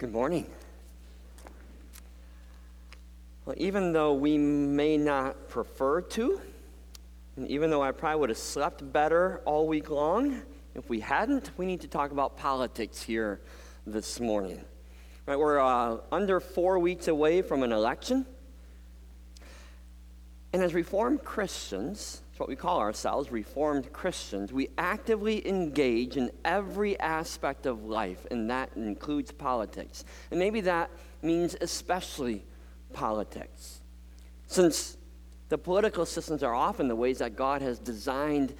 Good 0.00 0.14
morning. 0.14 0.46
Well, 3.44 3.54
even 3.58 3.92
though 3.92 4.14
we 4.14 4.38
may 4.38 4.96
not 4.96 5.50
prefer 5.50 6.00
to, 6.00 6.40
and 7.36 7.46
even 7.50 7.68
though 7.68 7.82
I 7.82 7.92
probably 7.92 8.20
would 8.20 8.30
have 8.30 8.38
slept 8.38 8.94
better 8.94 9.42
all 9.44 9.68
week 9.68 9.90
long, 9.90 10.40
if 10.74 10.88
we 10.88 11.00
hadn't, 11.00 11.50
we 11.58 11.66
need 11.66 11.82
to 11.82 11.86
talk 11.86 12.12
about 12.12 12.38
politics 12.38 13.02
here 13.02 13.42
this 13.86 14.20
morning. 14.20 14.64
Right, 15.26 15.38
we're 15.38 15.58
uh, 15.58 15.98
under 16.10 16.40
four 16.40 16.78
weeks 16.78 17.06
away 17.06 17.42
from 17.42 17.62
an 17.62 17.70
election. 17.70 18.24
And 20.54 20.62
as 20.62 20.72
Reformed 20.72 21.24
Christians, 21.24 22.22
what 22.40 22.48
we 22.48 22.56
call 22.56 22.78
ourselves, 22.78 23.30
Reformed 23.30 23.92
Christians, 23.92 24.50
we 24.50 24.70
actively 24.78 25.46
engage 25.46 26.16
in 26.16 26.30
every 26.42 26.98
aspect 26.98 27.66
of 27.66 27.84
life, 27.84 28.26
and 28.30 28.50
that 28.50 28.70
includes 28.76 29.30
politics. 29.30 30.04
And 30.30 30.40
maybe 30.40 30.62
that 30.62 30.90
means 31.20 31.54
especially 31.60 32.42
politics. 32.94 33.82
Since 34.46 34.96
the 35.50 35.58
political 35.58 36.06
systems 36.06 36.42
are 36.42 36.54
often 36.54 36.88
the 36.88 36.96
ways 36.96 37.18
that 37.18 37.36
God 37.36 37.60
has 37.60 37.78
designed 37.78 38.54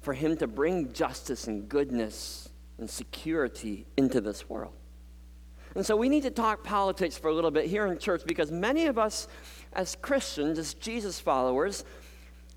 for 0.00 0.14
Him 0.14 0.36
to 0.36 0.46
bring 0.46 0.92
justice 0.92 1.48
and 1.48 1.68
goodness 1.68 2.48
and 2.78 2.88
security 2.88 3.84
into 3.96 4.20
this 4.20 4.48
world. 4.48 4.74
And 5.74 5.84
so 5.84 5.96
we 5.96 6.08
need 6.08 6.22
to 6.22 6.30
talk 6.30 6.62
politics 6.62 7.18
for 7.18 7.28
a 7.28 7.34
little 7.34 7.50
bit 7.50 7.66
here 7.66 7.86
in 7.86 7.98
church 7.98 8.22
because 8.24 8.52
many 8.52 8.86
of 8.86 8.96
us, 8.96 9.26
as 9.72 9.96
Christians, 10.00 10.58
as 10.58 10.72
Jesus 10.74 11.18
followers, 11.18 11.84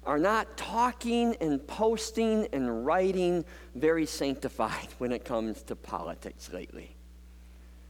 are 0.06 0.18
not 0.18 0.58
talking 0.58 1.36
and 1.42 1.66
posting 1.68 2.48
and 2.54 2.86
writing 2.86 3.46
very 3.76 4.06
sanctified 4.06 4.88
when 4.98 5.12
it 5.12 5.26
comes 5.26 5.64
to 5.64 5.76
politics 5.76 6.52
lately. 6.54 6.96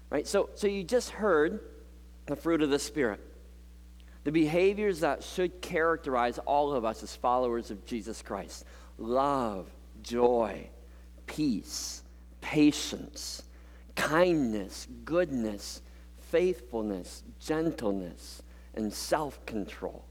Right? 0.09 0.27
So, 0.27 0.49
so 0.55 0.67
you 0.67 0.83
just 0.83 1.11
heard 1.11 1.59
the 2.25 2.35
fruit 2.35 2.61
of 2.61 2.69
the 2.69 2.79
Spirit. 2.79 3.19
The 4.23 4.31
behaviors 4.31 4.99
that 4.99 5.23
should 5.23 5.61
characterize 5.61 6.39
all 6.39 6.73
of 6.73 6.83
us 6.83 7.03
as 7.03 7.15
followers 7.15 7.71
of 7.71 7.85
Jesus 7.85 8.21
Christ 8.21 8.65
love, 8.97 9.67
joy, 10.03 10.69
peace, 11.25 12.03
patience, 12.41 13.43
kindness, 13.95 14.87
goodness, 15.05 15.81
faithfulness, 16.19 17.23
gentleness, 17.39 18.41
and 18.75 18.93
self 18.93 19.45
control. 19.45 20.03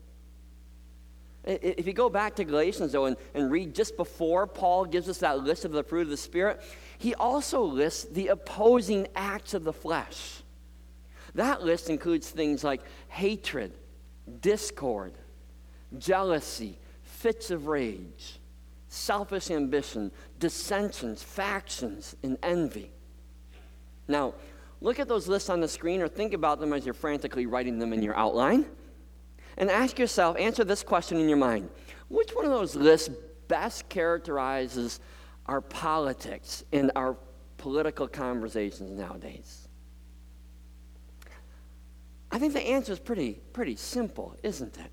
If 1.45 1.87
you 1.87 1.93
go 1.93 2.11
back 2.11 2.37
to 2.37 2.45
Galatians, 2.45 2.93
though, 2.93 3.07
and, 3.07 3.17
and 3.35 3.51
read 3.51 3.75
just 3.75 3.97
before 3.97 4.47
Paul 4.47 4.85
gives 4.85 5.09
us 5.09 5.19
that 5.19 5.41
list 5.41 5.65
of 5.65 5.73
the 5.73 5.83
fruit 5.83 6.03
of 6.03 6.09
the 6.11 6.17
Spirit, 6.17 6.61
he 6.99 7.15
also 7.15 7.63
lists 7.63 8.05
the 8.05 8.29
opposing 8.29 9.07
acts 9.15 9.55
of 9.55 9.65
the 9.65 9.73
flesh. 9.73 10.43
That 11.35 11.63
list 11.63 11.89
includes 11.89 12.29
things 12.29 12.65
like 12.65 12.83
hatred, 13.09 13.73
discord, 14.41 15.13
jealousy, 15.97 16.79
fits 17.03 17.51
of 17.51 17.67
rage, 17.67 18.39
selfish 18.89 19.51
ambition, 19.51 20.11
dissensions, 20.39 21.23
factions, 21.23 22.17
and 22.23 22.39
envy. 22.43 22.91
Now, 24.07 24.35
look 24.81 24.99
at 24.99 25.09
those 25.09 25.29
lists 25.29 25.51
on 25.51 25.61
the 25.61 25.69
screen 25.69 26.01
or 26.01 26.09
think 26.09 26.33
about 26.33 26.61
them 26.61 26.73
as 26.73 26.85
you're 26.85 26.95
frantically 26.95 27.47
writing 27.47 27.79
them 27.79 27.93
in 27.93 28.03
your 28.03 28.17
outline. 28.17 28.67
And 29.59 29.71
ask 29.71 29.99
yourself, 29.99 30.37
answer 30.39 30.65
this 30.65 30.83
question 30.83 31.19
in 31.19 31.29
your 31.29 31.37
mind 31.37 31.69
Which 32.09 32.31
one 32.31 32.47
of 32.47 32.51
those 32.51 32.75
lists 32.75 33.11
best 33.49 33.89
characterizes 33.89 35.01
our 35.47 35.61
politics 35.61 36.65
and 36.73 36.91
our 36.97 37.17
political 37.59 38.09
conversations 38.09 38.97
nowadays? 38.99 39.69
I 42.31 42.39
think 42.39 42.53
the 42.53 42.61
answer 42.61 42.93
is 42.93 42.99
pretty, 42.99 43.41
pretty 43.53 43.77
simple, 43.77 44.37
isn't 44.43 44.77
it? 44.77 44.93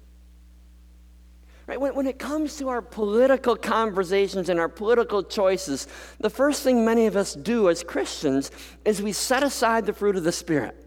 Right? 1.68 1.80
When, 1.80 1.96
when 1.96 2.08
it 2.08 2.18
comes 2.18 2.58
to 2.58 2.70
our 2.70 2.82
political 2.82 3.56
conversations 3.56 4.50
and 4.50 4.60
our 4.60 4.70
political 4.70 5.22
choices, 5.22 5.88
the 6.20 6.30
first 6.30 6.64
thing 6.64 6.86
many 6.86 7.08
of 7.08 7.16
us 7.16 7.34
do 7.34 7.70
as 7.70 7.84
Christians 7.84 8.52
is 8.86 9.02
we 9.02 9.12
set 9.12 9.44
aside 9.44 9.86
the 9.86 9.94
fruit 9.94 10.16
of 10.16 10.24
the 10.24 10.32
Spirit. 10.32 10.85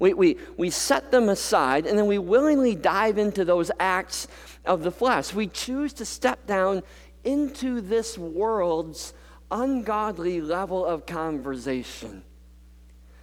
We, 0.00 0.14
we, 0.14 0.38
we 0.56 0.70
set 0.70 1.12
them 1.12 1.28
aside 1.28 1.86
and 1.86 1.96
then 1.96 2.06
we 2.06 2.18
willingly 2.18 2.74
dive 2.74 3.18
into 3.18 3.44
those 3.44 3.70
acts 3.78 4.26
of 4.64 4.82
the 4.82 4.90
flesh. 4.90 5.32
We 5.32 5.46
choose 5.46 5.92
to 5.94 6.04
step 6.04 6.46
down 6.46 6.82
into 7.22 7.80
this 7.80 8.18
world's 8.18 9.12
ungodly 9.50 10.40
level 10.40 10.84
of 10.84 11.06
conversation 11.06 12.24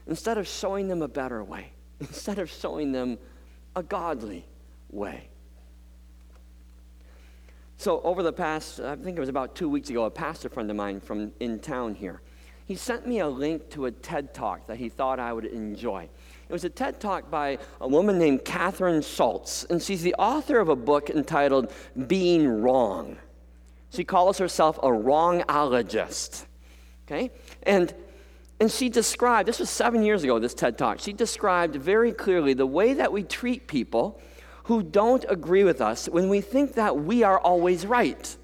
instead 0.05 0.37
of 0.37 0.47
showing 0.47 0.87
them 0.87 1.01
a 1.01 1.07
better 1.07 1.43
way 1.43 1.71
instead 1.99 2.37
of 2.37 2.49
showing 2.49 2.91
them 2.91 3.17
a 3.75 3.83
godly 3.83 4.45
way. 4.89 5.29
So, 7.79 8.01
over 8.01 8.23
the 8.23 8.33
past, 8.33 8.79
I 8.79 8.95
think 8.95 9.17
it 9.17 9.19
was 9.19 9.29
about 9.29 9.55
two 9.55 9.69
weeks 9.69 9.89
ago, 9.91 10.05
a 10.05 10.11
pastor 10.11 10.49
friend 10.49 10.69
of 10.71 10.75
mine 10.75 10.99
from 10.99 11.31
in 11.39 11.59
town 11.59 11.93
here, 11.93 12.21
he 12.65 12.75
sent 12.75 13.07
me 13.07 13.19
a 13.19 13.27
link 13.27 13.69
to 13.69 13.85
a 13.85 13.91
TED 13.91 14.33
talk 14.33 14.65
that 14.67 14.77
he 14.77 14.89
thought 14.89 15.19
I 15.19 15.31
would 15.31 15.45
enjoy. 15.45 16.09
It 16.49 16.53
was 16.53 16.63
a 16.63 16.69
TED 16.69 16.99
talk 16.99 17.29
by 17.29 17.57
a 17.81 17.87
woman 17.87 18.17
named 18.17 18.45
Kathryn 18.45 19.03
Schulz, 19.03 19.65
and 19.69 19.81
she's 19.81 20.01
the 20.01 20.15
author 20.15 20.59
of 20.59 20.69
a 20.69 20.75
book 20.75 21.09
entitled 21.09 21.71
Being 22.07 22.47
Wrong. 22.61 23.17
She 23.89 24.03
calls 24.03 24.37
herself 24.37 24.79
a 24.81 24.91
wrongologist. 24.91 26.45
Okay? 27.05 27.31
And 27.63 27.93
and 28.59 28.71
she 28.71 28.89
described, 28.89 29.47
this 29.47 29.59
was 29.59 29.69
seven 29.69 30.03
years 30.03 30.23
ago, 30.23 30.39
this 30.39 30.55
TED 30.55 30.77
Talk, 30.77 30.99
she 30.99 31.13
described 31.13 31.75
very 31.75 32.11
clearly 32.11 32.53
the 32.53 32.65
way 32.65 32.93
that 32.93 33.11
we 33.11 33.21
treat 33.21 33.67
people 33.67 34.19
who 34.63 34.81
don't 34.81 35.23
agree 35.29 35.63
with 35.63 35.79
us 35.79 36.09
when 36.09 36.27
we 36.27 36.41
think 36.41 36.73
that 36.73 36.97
we 36.97 37.23
are 37.23 37.39
always 37.39 37.85
right. 37.85 38.35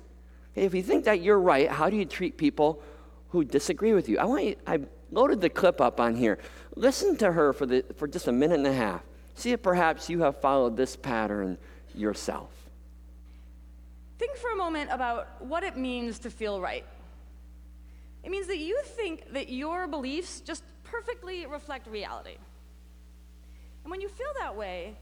If 0.55 0.75
you 0.75 0.83
think 0.83 1.05
that 1.05 1.21
you're 1.21 1.39
right, 1.39 1.69
how 1.69 1.89
do 1.89 1.97
you 1.97 2.05
treat 2.05 2.37
people 2.37 2.81
who 3.29 3.43
disagree 3.43 3.93
with 3.93 4.07
you? 4.07 4.19
I 4.19 4.25
want 4.25 4.43
you, 4.43 4.55
I 4.67 4.81
loaded 5.11 5.41
the 5.41 5.49
clip 5.49 5.81
up 5.81 5.99
on 5.99 6.15
here. 6.15 6.37
Listen 6.75 7.15
to 7.17 7.31
her 7.31 7.53
for, 7.53 7.65
the, 7.65 7.85
for 7.95 8.07
just 8.07 8.27
a 8.27 8.31
minute 8.31 8.57
and 8.57 8.67
a 8.67 8.73
half. 8.73 9.03
See 9.35 9.51
if 9.51 9.61
perhaps 9.61 10.09
you 10.09 10.21
have 10.21 10.41
followed 10.41 10.75
this 10.77 10.95
pattern 10.95 11.57
yourself. 11.93 12.51
Think 14.19 14.37
for 14.37 14.51
a 14.51 14.55
moment 14.55 14.89
about 14.91 15.27
what 15.41 15.63
it 15.63 15.77
means 15.77 16.19
to 16.19 16.29
feel 16.29 16.61
right. 16.61 16.85
It 18.23 18.31
means 18.31 18.47
that 18.47 18.59
you 18.59 18.81
think 18.83 19.33
that 19.33 19.49
your 19.49 19.87
beliefs 19.87 20.39
just 20.39 20.63
perfectly 20.83 21.45
reflect 21.45 21.87
reality. 21.87 22.37
And 23.83 23.91
when 23.91 24.01
you 24.01 24.07
feel 24.07 24.31
that 24.39 24.55
way, 24.55 24.95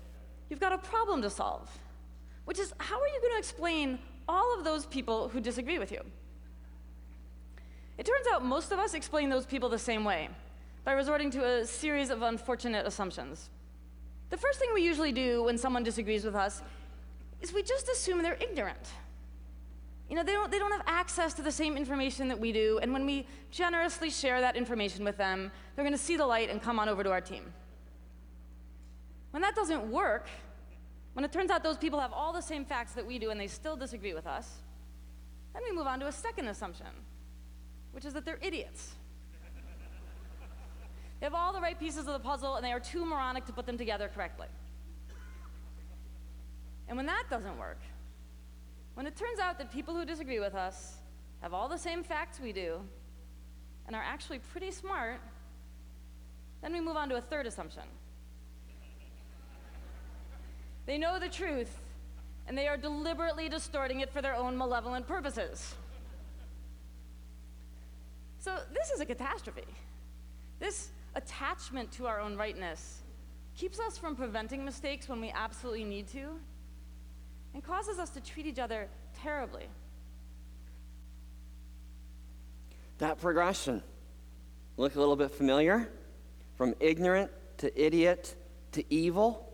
you've 0.50 0.60
got 0.60 0.74
a 0.74 0.78
problem 0.78 1.22
to 1.22 1.30
solve, 1.30 1.70
which 2.46 2.60
is 2.60 2.74
how 2.80 3.00
are 3.00 3.08
you 3.08 3.22
going 3.22 3.34
to 3.34 3.40
explain 3.40 4.00
all 4.28 4.58
of 4.58 4.64
those 4.64 4.86
people 4.86 5.30
who 5.30 5.40
disagree 5.40 5.78
with 5.78 5.92
you? 5.92 6.02
It 7.98 8.06
turns 8.06 8.26
out 8.34 8.44
most 8.44 8.72
of 8.72 8.80
us 8.80 8.94
explain 8.94 9.30
those 9.30 9.46
people 9.46 9.70
the 9.70 9.78
same 9.78 10.04
way 10.04 10.30
by 10.84 10.94
resorting 10.94 11.30
to 11.32 11.46
a 11.46 11.66
series 11.66 12.10
of 12.10 12.22
unfortunate 12.22 12.86
assumptions. 12.86 13.50
The 14.30 14.38
first 14.38 14.60
thing 14.60 14.70
we 14.74 14.84
usually 14.84 15.12
do 15.12 15.44
when 15.44 15.58
someone 15.58 15.84
disagrees 15.84 16.24
with 16.24 16.36
us 16.36 16.62
is 17.42 17.54
we 17.54 17.64
just 17.64 17.90
assume 17.90 18.24
they're 18.24 18.38
ignorant. 18.40 18.90
You 20.10 20.16
know, 20.16 20.24
they 20.24 20.34
don't, 20.34 20.52
they 20.52 20.60
don't 20.60 20.72
have 20.72 20.84
access 20.88 21.34
to 21.36 21.42
the 21.42 21.52
same 21.52 21.78
information 21.78 22.28
that 22.28 22.40
we 22.40 22.52
do, 22.52 22.80
and 22.82 22.92
when 22.92 23.06
we 23.06 23.26
generously 23.50 24.10
share 24.10 24.42
that 24.42 24.56
information 24.56 25.06
with 25.06 25.18
them, 25.18 25.52
they're 25.76 25.86
going 25.86 25.98
to 25.98 26.04
see 26.04 26.18
the 26.18 26.26
light 26.26 26.50
and 26.50 26.62
come 26.62 26.80
on 26.80 26.90
over 26.90 27.04
to 27.04 27.12
our 27.12 27.22
team. 27.22 27.54
When 29.32 29.42
that 29.42 29.56
doesn't 29.56 29.90
work, 29.90 30.28
when 31.14 31.24
it 31.26 31.32
turns 31.32 31.52
out 31.52 31.64
those 31.64 31.78
people 31.78 32.00
have 32.00 32.14
all 32.14 32.34
the 32.34 32.42
same 32.42 32.66
facts 32.66 32.94
that 32.94 33.06
we 33.06 33.20
do 33.20 33.30
and 33.32 33.40
they 33.40 33.48
still 33.48 33.76
disagree 33.76 34.14
with 34.14 34.28
us, 34.28 34.50
then 35.54 35.64
we 35.70 35.76
move 35.76 35.88
on 35.88 36.00
to 36.02 36.08
a 36.08 36.12
second 36.12 36.48
assumption, 36.48 36.88
which 37.92 38.06
is 38.06 38.14
that 38.14 38.26
they're 38.26 38.40
idiots. 38.42 38.96
They 41.22 41.28
have 41.28 41.36
all 41.36 41.54
the 41.54 41.62
right 41.62 41.80
pieces 41.80 42.08
of 42.08 42.14
the 42.14 42.20
puzzle 42.20 42.56
and 42.56 42.66
they 42.66 42.72
are 42.72 42.80
too 42.80 43.06
moronic 43.06 43.46
to 43.46 43.54
put 43.54 43.68
them 43.68 43.78
together 43.78 44.10
correctly. 44.14 44.48
And 46.88 46.98
when 46.98 47.06
that 47.06 47.26
doesn't 47.30 47.60
work, 47.60 47.80
when 48.96 49.06
it 49.06 49.16
turns 49.16 49.40
out 49.40 49.60
that 49.60 49.72
people 49.72 49.96
who 49.96 50.04
disagree 50.04 50.40
with 50.40 50.56
us 50.56 50.96
have 51.42 51.54
all 51.54 51.70
the 51.70 51.78
same 51.78 52.04
facts 52.04 52.40
we 52.40 52.52
do 52.52 52.80
and 53.86 53.96
are 53.96 54.02
actually 54.02 54.40
pretty 54.40 54.72
smart, 54.72 55.22
then 56.64 56.74
we 56.74 56.82
move 56.82 56.98
on 56.98 57.08
to 57.10 57.16
a 57.16 57.22
third 57.22 57.46
assumption. 57.46 57.84
They 60.88 60.98
know 60.98 61.20
the 61.20 61.30
truth, 61.30 61.80
and 62.48 62.58
they 62.58 62.68
are 62.68 62.78
deliberately 62.78 63.48
distorting 63.48 64.00
it 64.00 64.12
for 64.12 64.24
their 64.24 64.36
own 64.36 64.58
malevolent 64.58 65.08
purposes. 65.08 65.76
So, 68.40 68.58
this 68.74 68.90
is 68.90 69.00
a 69.00 69.06
catastrophe. 69.06 69.66
This 70.60 70.90
attachment 71.16 71.92
to 71.94 72.08
our 72.08 72.20
own 72.20 72.36
rightness 72.36 73.02
keeps 73.56 73.80
us 73.80 73.98
from 73.98 74.16
preventing 74.16 74.64
mistakes 74.64 75.10
when 75.10 75.20
we 75.20 75.32
absolutely 75.32 75.84
need 75.84 76.08
to 76.08 76.40
and 77.54 77.64
causes 77.64 78.00
us 78.00 78.10
to 78.12 78.22
treat 78.22 78.46
each 78.46 78.60
other 78.60 78.88
terribly. 79.22 79.66
That 83.00 83.20
progression 83.20 83.84
look 84.78 84.96
a 84.96 85.00
little 85.00 85.16
bit 85.16 85.32
familiar? 85.32 85.90
from 86.62 86.76
ignorant 86.80 87.32
to 87.58 87.82
idiot 87.82 88.36
to 88.72 88.84
evil. 88.94 89.51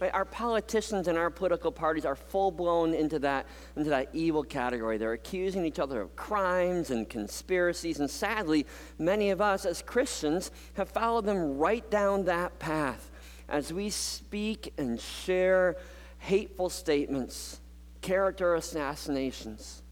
Right? 0.00 0.14
Our 0.14 0.24
politicians 0.24 1.08
and 1.08 1.18
our 1.18 1.28
political 1.28 1.70
parties 1.70 2.06
are 2.06 2.16
full 2.16 2.50
blown 2.50 2.94
into 2.94 3.18
that, 3.18 3.46
into 3.76 3.90
that 3.90 4.08
evil 4.14 4.42
category. 4.42 4.96
They're 4.96 5.12
accusing 5.12 5.66
each 5.66 5.78
other 5.78 6.00
of 6.00 6.16
crimes 6.16 6.90
and 6.90 7.06
conspiracies. 7.06 8.00
And 8.00 8.08
sadly, 8.08 8.66
many 8.98 9.28
of 9.28 9.42
us 9.42 9.66
as 9.66 9.82
Christians 9.82 10.50
have 10.74 10.88
followed 10.88 11.26
them 11.26 11.58
right 11.58 11.88
down 11.90 12.24
that 12.24 12.58
path 12.58 13.10
as 13.50 13.72
we 13.72 13.90
speak 13.90 14.72
and 14.78 14.98
share 14.98 15.76
hateful 16.18 16.70
statements, 16.70 17.60
character 18.00 18.54
assassinations. 18.54 19.82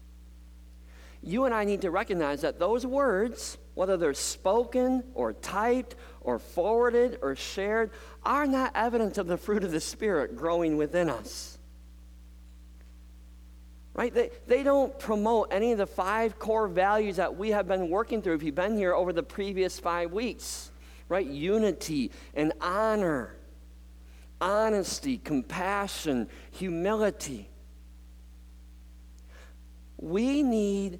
You 1.21 1.45
and 1.45 1.53
I 1.53 1.65
need 1.65 1.81
to 1.81 1.91
recognize 1.91 2.41
that 2.41 2.59
those 2.59 2.85
words, 2.85 3.57
whether 3.75 3.97
they're 3.97 4.13
spoken 4.13 5.03
or 5.13 5.33
typed 5.33 5.95
or 6.29 6.37
forwarded 6.37 7.17
or 7.23 7.35
shared, 7.35 7.89
are 8.23 8.45
not 8.45 8.71
evidence 8.75 9.17
of 9.17 9.25
the 9.25 9.35
fruit 9.35 9.63
of 9.63 9.71
the 9.71 9.79
Spirit 9.79 10.35
growing 10.35 10.77
within 10.77 11.09
us. 11.09 11.57
Right? 13.95 14.13
They, 14.13 14.29
they 14.45 14.61
don't 14.61 14.97
promote 14.99 15.47
any 15.49 15.71
of 15.71 15.79
the 15.79 15.87
five 15.87 16.37
core 16.37 16.67
values 16.67 17.15
that 17.15 17.35
we 17.35 17.49
have 17.49 17.67
been 17.67 17.89
working 17.89 18.21
through 18.21 18.35
if 18.35 18.43
you've 18.43 18.53
been 18.53 18.77
here 18.77 18.93
over 18.93 19.11
the 19.11 19.23
previous 19.23 19.79
five 19.79 20.11
weeks. 20.11 20.69
Right? 21.07 21.25
Unity 21.25 22.11
and 22.35 22.53
honor, 22.61 23.35
honesty, 24.39 25.17
compassion, 25.17 26.27
humility. 26.51 27.49
We 29.97 30.43
need, 30.43 30.99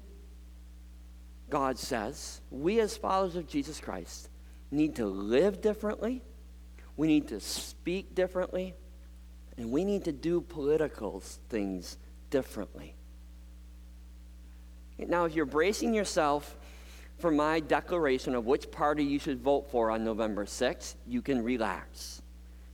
God 1.48 1.78
says, 1.78 2.40
we 2.50 2.80
as 2.80 2.96
followers 2.96 3.36
of 3.36 3.46
Jesus 3.46 3.78
Christ 3.78 4.29
need 4.70 4.96
to 4.96 5.06
live 5.06 5.60
differently 5.60 6.22
we 7.00 7.06
need 7.06 7.28
to 7.28 7.40
speak 7.40 8.14
differently, 8.14 8.74
and 9.56 9.70
we 9.70 9.84
need 9.84 10.04
to 10.04 10.12
do 10.12 10.42
political 10.42 11.20
things 11.48 11.96
differently. 12.28 12.94
Now, 14.98 15.24
if 15.24 15.34
you're 15.34 15.46
bracing 15.46 15.94
yourself 15.94 16.58
for 17.18 17.30
my 17.30 17.60
declaration 17.60 18.34
of 18.34 18.44
which 18.44 18.70
party 18.70 19.02
you 19.02 19.18
should 19.18 19.40
vote 19.40 19.70
for 19.70 19.90
on 19.90 20.04
November 20.04 20.44
6th, 20.44 20.96
you 21.06 21.22
can 21.22 21.42
relax. 21.42 22.20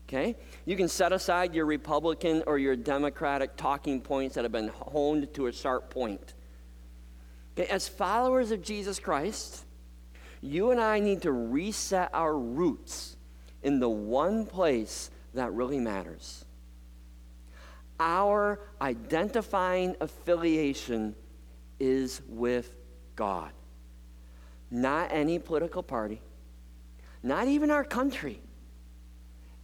Okay? 0.08 0.34
You 0.64 0.76
can 0.76 0.88
set 0.88 1.12
aside 1.12 1.54
your 1.54 1.66
Republican 1.66 2.42
or 2.48 2.58
your 2.58 2.74
Democratic 2.74 3.56
talking 3.56 4.00
points 4.00 4.34
that 4.34 4.42
have 4.42 4.50
been 4.50 4.72
honed 4.74 5.32
to 5.34 5.46
a 5.46 5.52
sharp 5.52 5.88
point. 5.88 6.34
Okay? 7.56 7.70
As 7.70 7.86
followers 7.86 8.50
of 8.50 8.60
Jesus 8.60 8.98
Christ, 8.98 9.65
you 10.40 10.70
and 10.70 10.80
I 10.80 11.00
need 11.00 11.22
to 11.22 11.32
reset 11.32 12.10
our 12.12 12.36
roots 12.36 13.16
in 13.62 13.80
the 13.80 13.88
one 13.88 14.46
place 14.46 15.10
that 15.34 15.52
really 15.52 15.78
matters. 15.78 16.44
Our 17.98 18.60
identifying 18.80 19.96
affiliation 20.00 21.14
is 21.80 22.20
with 22.28 22.74
God, 23.14 23.50
not 24.70 25.12
any 25.12 25.38
political 25.38 25.82
party, 25.82 26.20
not 27.22 27.48
even 27.48 27.70
our 27.70 27.84
country. 27.84 28.40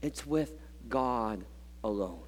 It's 0.01 0.27
with 0.27 0.59
God 0.89 1.45
alone. 1.85 2.25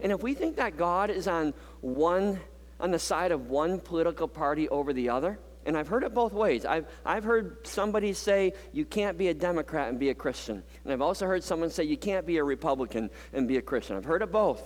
And 0.00 0.10
if 0.10 0.22
we 0.22 0.34
think 0.34 0.56
that 0.56 0.76
God 0.76 1.10
is 1.10 1.28
on 1.28 1.54
one 1.80 2.40
on 2.80 2.90
the 2.90 2.98
side 2.98 3.30
of 3.30 3.48
one 3.48 3.78
political 3.78 4.26
party 4.26 4.68
over 4.68 4.92
the 4.92 5.08
other, 5.08 5.38
and 5.64 5.76
I've 5.76 5.88
heard 5.88 6.02
it 6.02 6.14
both 6.14 6.32
ways. 6.32 6.64
I've, 6.64 6.86
I've 7.04 7.24
heard 7.24 7.66
somebody 7.66 8.12
say 8.12 8.54
you 8.72 8.84
can't 8.84 9.16
be 9.16 9.28
a 9.28 9.34
Democrat 9.34 9.88
and 9.88 9.98
be 9.98 10.10
a 10.10 10.14
Christian. 10.14 10.62
And 10.84 10.92
I've 10.92 11.02
also 11.02 11.26
heard 11.26 11.44
someone 11.44 11.70
say 11.70 11.84
you 11.84 11.96
can't 11.96 12.26
be 12.26 12.38
a 12.38 12.44
Republican 12.44 13.10
and 13.32 13.46
be 13.46 13.56
a 13.56 13.62
Christian. 13.62 13.96
I've 13.96 14.04
heard 14.04 14.22
it 14.22 14.32
both. 14.32 14.62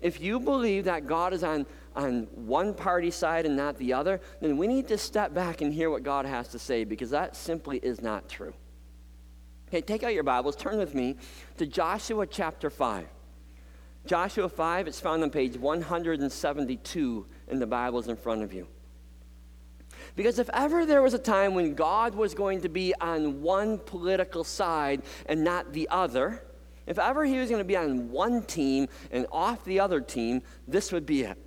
If 0.00 0.20
you 0.20 0.38
believe 0.38 0.84
that 0.84 1.06
God 1.06 1.32
is 1.32 1.42
on, 1.42 1.66
on 1.94 2.24
one 2.34 2.74
party 2.74 3.10
side 3.10 3.46
and 3.46 3.56
not 3.56 3.78
the 3.78 3.94
other, 3.94 4.20
then 4.40 4.58
we 4.58 4.66
need 4.66 4.88
to 4.88 4.98
step 4.98 5.32
back 5.32 5.62
and 5.62 5.72
hear 5.72 5.90
what 5.90 6.02
God 6.02 6.26
has 6.26 6.48
to 6.48 6.58
say 6.58 6.84
because 6.84 7.10
that 7.10 7.34
simply 7.34 7.78
is 7.78 8.02
not 8.02 8.28
true. 8.28 8.52
Okay, 9.68 9.80
take 9.80 10.02
out 10.02 10.14
your 10.14 10.22
Bibles, 10.22 10.54
turn 10.54 10.78
with 10.78 10.94
me 10.94 11.16
to 11.56 11.66
Joshua 11.66 12.26
chapter 12.26 12.70
5. 12.70 13.06
Joshua 14.06 14.48
5, 14.48 14.86
it's 14.86 15.00
found 15.00 15.24
on 15.24 15.30
page 15.30 15.56
172 15.56 17.26
in 17.48 17.58
the 17.58 17.66
Bibles 17.66 18.06
in 18.06 18.16
front 18.16 18.42
of 18.42 18.52
you. 18.52 18.68
Because 20.16 20.38
if 20.38 20.48
ever 20.54 20.86
there 20.86 21.02
was 21.02 21.12
a 21.12 21.18
time 21.18 21.54
when 21.54 21.74
God 21.74 22.14
was 22.14 22.34
going 22.34 22.62
to 22.62 22.70
be 22.70 22.94
on 23.00 23.42
one 23.42 23.78
political 23.78 24.44
side 24.44 25.02
and 25.26 25.44
not 25.44 25.74
the 25.74 25.88
other, 25.90 26.42
if 26.86 26.98
ever 26.98 27.24
he 27.24 27.38
was 27.38 27.50
going 27.50 27.60
to 27.60 27.64
be 27.64 27.76
on 27.76 28.10
one 28.10 28.42
team 28.42 28.88
and 29.10 29.26
off 29.30 29.62
the 29.64 29.78
other 29.78 30.00
team, 30.00 30.42
this 30.66 30.90
would 30.90 31.04
be 31.04 31.22
it. 31.22 31.38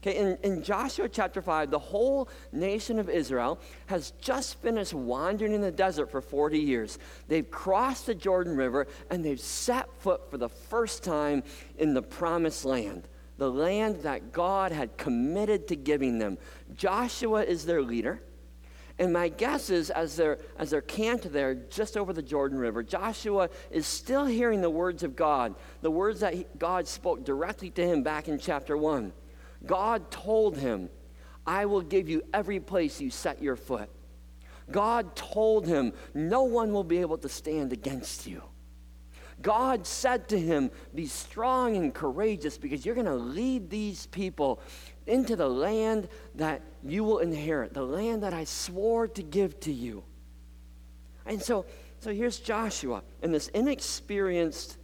Okay, 0.00 0.16
in, 0.16 0.38
in 0.44 0.62
Joshua 0.62 1.08
chapter 1.08 1.42
5, 1.42 1.70
the 1.70 1.78
whole 1.78 2.28
nation 2.52 2.98
of 2.98 3.08
Israel 3.08 3.60
has 3.86 4.12
just 4.20 4.60
finished 4.62 4.94
wandering 4.94 5.52
in 5.52 5.60
the 5.60 5.72
desert 5.72 6.10
for 6.10 6.20
40 6.20 6.58
years. 6.58 6.98
They've 7.26 7.48
crossed 7.48 8.06
the 8.06 8.14
Jordan 8.14 8.56
River 8.56 8.86
and 9.10 9.24
they've 9.24 9.40
set 9.40 9.92
foot 10.00 10.30
for 10.30 10.38
the 10.38 10.48
first 10.48 11.02
time 11.02 11.42
in 11.78 11.94
the 11.94 12.02
promised 12.02 12.64
land 12.64 13.08
the 13.38 13.50
land 13.50 14.02
that 14.02 14.32
God 14.32 14.72
had 14.72 14.98
committed 14.98 15.68
to 15.68 15.76
giving 15.76 16.18
them. 16.18 16.38
Joshua 16.74 17.42
is 17.42 17.64
their 17.64 17.82
leader. 17.82 18.20
And 18.98 19.12
my 19.12 19.28
guess 19.28 19.70
is, 19.70 19.90
as 19.90 20.16
they're, 20.16 20.38
as 20.58 20.70
they're 20.70 20.80
camped 20.80 21.32
there 21.32 21.54
just 21.54 21.96
over 21.96 22.12
the 22.12 22.22
Jordan 22.22 22.58
River, 22.58 22.82
Joshua 22.82 23.48
is 23.70 23.86
still 23.86 24.26
hearing 24.26 24.60
the 24.60 24.68
words 24.68 25.04
of 25.04 25.14
God, 25.14 25.54
the 25.82 25.90
words 25.90 26.18
that 26.20 26.34
he, 26.34 26.46
God 26.58 26.88
spoke 26.88 27.24
directly 27.24 27.70
to 27.70 27.86
him 27.86 28.02
back 28.02 28.26
in 28.26 28.40
chapter 28.40 28.76
1. 28.76 29.12
God 29.64 30.10
told 30.10 30.56
him, 30.56 30.90
I 31.46 31.66
will 31.66 31.80
give 31.80 32.08
you 32.08 32.22
every 32.34 32.58
place 32.58 33.00
you 33.00 33.10
set 33.10 33.40
your 33.40 33.56
foot. 33.56 33.88
God 34.70 35.14
told 35.14 35.66
him, 35.66 35.92
No 36.12 36.42
one 36.42 36.72
will 36.72 36.84
be 36.84 36.98
able 36.98 37.18
to 37.18 37.28
stand 37.28 37.72
against 37.72 38.26
you. 38.26 38.42
God 39.40 39.86
said 39.86 40.28
to 40.28 40.38
him, 40.38 40.70
Be 40.94 41.06
strong 41.06 41.76
and 41.76 41.94
courageous 41.94 42.58
because 42.58 42.84
you're 42.84 42.94
going 42.94 43.06
to 43.06 43.14
lead 43.14 43.70
these 43.70 44.06
people 44.06 44.60
into 45.06 45.36
the 45.36 45.48
land 45.48 46.08
that 46.34 46.62
you 46.84 47.04
will 47.04 47.18
inherit, 47.18 47.72
the 47.72 47.82
land 47.82 48.22
that 48.22 48.34
I 48.34 48.44
swore 48.44 49.06
to 49.08 49.22
give 49.22 49.58
to 49.60 49.72
you. 49.72 50.02
And 51.24 51.40
so, 51.40 51.66
so 52.00 52.12
here's 52.12 52.38
Joshua 52.38 53.02
and 53.22 53.32
this 53.32 53.48
inexperienced 53.48 54.76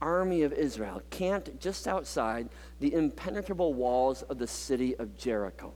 army 0.00 0.42
of 0.42 0.52
Israel 0.52 1.02
camped 1.10 1.58
just 1.60 1.86
outside 1.86 2.48
the 2.80 2.92
impenetrable 2.94 3.74
walls 3.74 4.22
of 4.22 4.38
the 4.38 4.46
city 4.46 4.96
of 4.96 5.16
Jericho. 5.16 5.72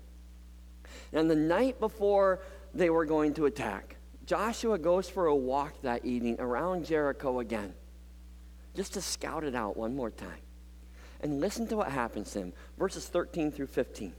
And 1.13 1.31
the 1.31 1.37
night 1.37 1.79
before 1.79 2.41
they 2.75 2.91
were 2.91 3.05
going 3.05 3.35
to 3.35 3.47
attack, 3.47 3.97
Joshua 4.27 4.79
goes 4.79 5.09
for 5.09 5.27
a 5.27 5.37
walk 5.37 5.81
that 5.83 6.05
evening 6.05 6.37
around 6.39 6.85
Jericho 6.85 7.41
again 7.41 7.75
just 8.79 8.93
to 8.95 9.01
scout 9.01 9.43
it 9.43 9.57
out 9.57 9.77
one 9.77 9.97
more 9.97 10.09
time. 10.09 10.39
And 11.21 11.41
listen 11.41 11.67
to 11.67 11.77
what 11.77 11.91
happens 11.91 12.31
to 12.31 12.39
him. 12.39 12.53
Verses 12.79 13.09
13 13.09 13.51
through 13.51 13.67
15. 13.67 14.13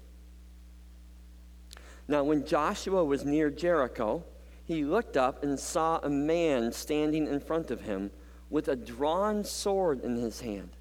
Now, 2.09 2.25
when 2.25 2.45
Joshua 2.45 3.05
was 3.05 3.23
near 3.23 3.49
Jericho, 3.49 4.25
he 4.65 4.83
looked 4.83 5.15
up 5.15 5.43
and 5.43 5.57
saw 5.57 5.99
a 5.99 6.09
man 6.09 6.73
standing 6.73 7.25
in 7.25 7.39
front 7.39 7.71
of 7.71 7.79
him 7.79 8.11
with 8.49 8.67
a 8.67 8.75
drawn 8.75 9.45
sword 9.45 10.01
in 10.03 10.17
his 10.17 10.41
hand. 10.41 10.71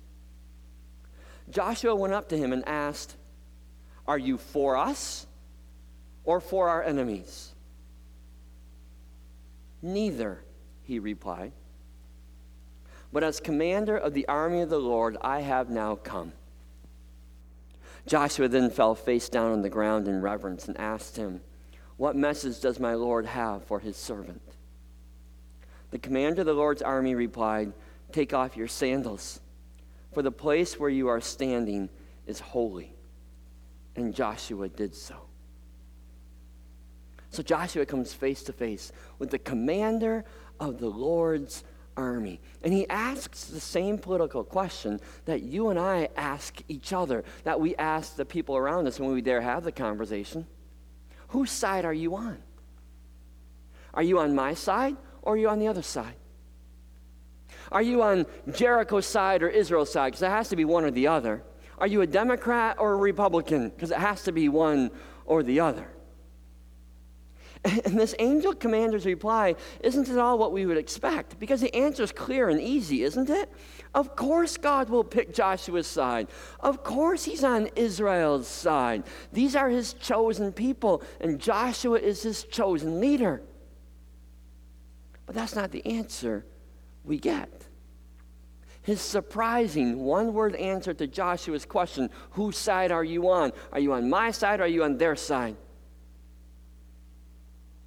Joshua 1.48 1.94
went 1.94 2.14
up 2.14 2.28
to 2.30 2.36
him 2.36 2.52
and 2.52 2.66
asked, 2.66 3.14
Are 4.08 4.18
you 4.18 4.38
for 4.38 4.76
us 4.76 5.24
or 6.24 6.40
for 6.40 6.68
our 6.68 6.82
enemies? 6.82 7.52
Neither, 9.82 10.42
he 10.82 10.98
replied. 10.98 11.52
But 13.12 13.24
as 13.24 13.40
commander 13.40 13.96
of 13.96 14.14
the 14.14 14.28
army 14.28 14.60
of 14.60 14.68
the 14.68 14.78
Lord, 14.78 15.16
I 15.22 15.40
have 15.40 15.70
now 15.70 15.96
come. 15.96 16.32
Joshua 18.06 18.48
then 18.48 18.70
fell 18.70 18.94
face 18.94 19.28
down 19.28 19.52
on 19.52 19.62
the 19.62 19.68
ground 19.68 20.08
in 20.08 20.20
reverence 20.20 20.68
and 20.68 20.78
asked 20.78 21.16
him, 21.16 21.40
What 21.96 22.16
message 22.16 22.60
does 22.60 22.80
my 22.80 22.94
Lord 22.94 23.26
have 23.26 23.64
for 23.64 23.80
his 23.80 23.96
servant? 23.96 24.42
The 25.90 25.98
commander 25.98 26.42
of 26.42 26.46
the 26.46 26.54
Lord's 26.54 26.82
army 26.82 27.14
replied, 27.14 27.72
Take 28.12 28.32
off 28.32 28.56
your 28.56 28.68
sandals, 28.68 29.40
for 30.12 30.22
the 30.22 30.32
place 30.32 30.78
where 30.78 30.90
you 30.90 31.08
are 31.08 31.20
standing 31.20 31.88
is 32.26 32.40
holy. 32.40 32.94
And 33.96 34.14
Joshua 34.14 34.68
did 34.68 34.94
so. 34.94 35.16
So 37.30 37.42
Joshua 37.42 37.84
comes 37.84 38.14
face 38.14 38.42
to 38.44 38.52
face 38.52 38.92
with 39.18 39.30
the 39.30 39.38
commander 39.38 40.24
of 40.60 40.78
the 40.78 40.88
Lord's 40.88 41.62
army. 41.98 42.40
And 42.62 42.72
he 42.72 42.88
asks 42.88 43.44
the 43.44 43.60
same 43.60 43.98
political 43.98 44.44
question 44.44 45.00
that 45.24 45.42
you 45.42 45.68
and 45.68 45.78
I 45.78 46.08
ask 46.16 46.62
each 46.68 46.92
other, 46.92 47.24
that 47.44 47.60
we 47.60 47.74
ask 47.76 48.16
the 48.16 48.24
people 48.24 48.56
around 48.56 48.86
us 48.86 49.00
when 49.00 49.12
we 49.12 49.20
dare 49.20 49.40
have 49.40 49.64
the 49.64 49.72
conversation. 49.72 50.46
Whose 51.28 51.50
side 51.50 51.84
are 51.84 51.92
you 51.92 52.16
on? 52.16 52.38
Are 53.92 54.02
you 54.02 54.20
on 54.20 54.34
my 54.34 54.54
side 54.54 54.96
or 55.22 55.34
are 55.34 55.36
you 55.36 55.48
on 55.48 55.58
the 55.58 55.66
other 55.66 55.82
side? 55.82 56.14
Are 57.70 57.82
you 57.82 58.02
on 58.02 58.24
Jericho's 58.52 59.06
side 59.06 59.42
or 59.42 59.48
Israel's 59.48 59.92
side? 59.92 60.12
Because 60.12 60.22
it 60.22 60.30
has 60.30 60.48
to 60.50 60.56
be 60.56 60.64
one 60.64 60.84
or 60.84 60.90
the 60.90 61.08
other. 61.08 61.42
Are 61.78 61.86
you 61.86 62.00
a 62.00 62.06
Democrat 62.06 62.76
or 62.78 62.92
a 62.92 62.96
Republican? 62.96 63.70
Because 63.70 63.90
it 63.90 63.98
has 63.98 64.22
to 64.24 64.32
be 64.32 64.48
one 64.48 64.90
or 65.26 65.42
the 65.42 65.60
other. 65.60 65.90
And 67.84 67.98
this 67.98 68.14
angel 68.18 68.54
commander's 68.54 69.06
reply 69.06 69.54
isn't 69.80 70.08
at 70.08 70.18
all 70.18 70.38
what 70.38 70.52
we 70.52 70.66
would 70.66 70.76
expect 70.76 71.38
because 71.38 71.60
the 71.60 71.74
answer 71.74 72.02
is 72.02 72.12
clear 72.12 72.48
and 72.48 72.60
easy, 72.60 73.02
isn't 73.02 73.30
it? 73.30 73.50
Of 73.94 74.14
course, 74.16 74.56
God 74.56 74.90
will 74.90 75.04
pick 75.04 75.34
Joshua's 75.34 75.86
side. 75.86 76.28
Of 76.60 76.84
course, 76.84 77.24
he's 77.24 77.44
on 77.44 77.68
Israel's 77.74 78.46
side. 78.46 79.04
These 79.32 79.56
are 79.56 79.68
his 79.68 79.94
chosen 79.94 80.52
people, 80.52 81.02
and 81.20 81.40
Joshua 81.40 81.98
is 81.98 82.22
his 82.22 82.44
chosen 82.44 83.00
leader. 83.00 83.42
But 85.26 85.34
that's 85.34 85.54
not 85.54 85.72
the 85.72 85.84
answer 85.86 86.44
we 87.04 87.18
get. 87.18 87.50
His 88.82 89.00
surprising 89.00 90.00
one 90.00 90.32
word 90.32 90.54
answer 90.54 90.94
to 90.94 91.06
Joshua's 91.06 91.66
question 91.66 92.08
whose 92.30 92.56
side 92.56 92.92
are 92.92 93.04
you 93.04 93.28
on? 93.28 93.52
Are 93.72 93.80
you 93.80 93.92
on 93.92 94.08
my 94.08 94.30
side 94.30 94.60
or 94.60 94.64
are 94.64 94.68
you 94.68 94.84
on 94.84 94.96
their 94.96 95.16
side? 95.16 95.56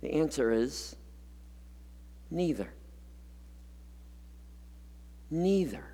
The 0.01 0.13
answer 0.13 0.51
is 0.51 0.95
neither. 2.29 2.71
Neither. 5.29 5.85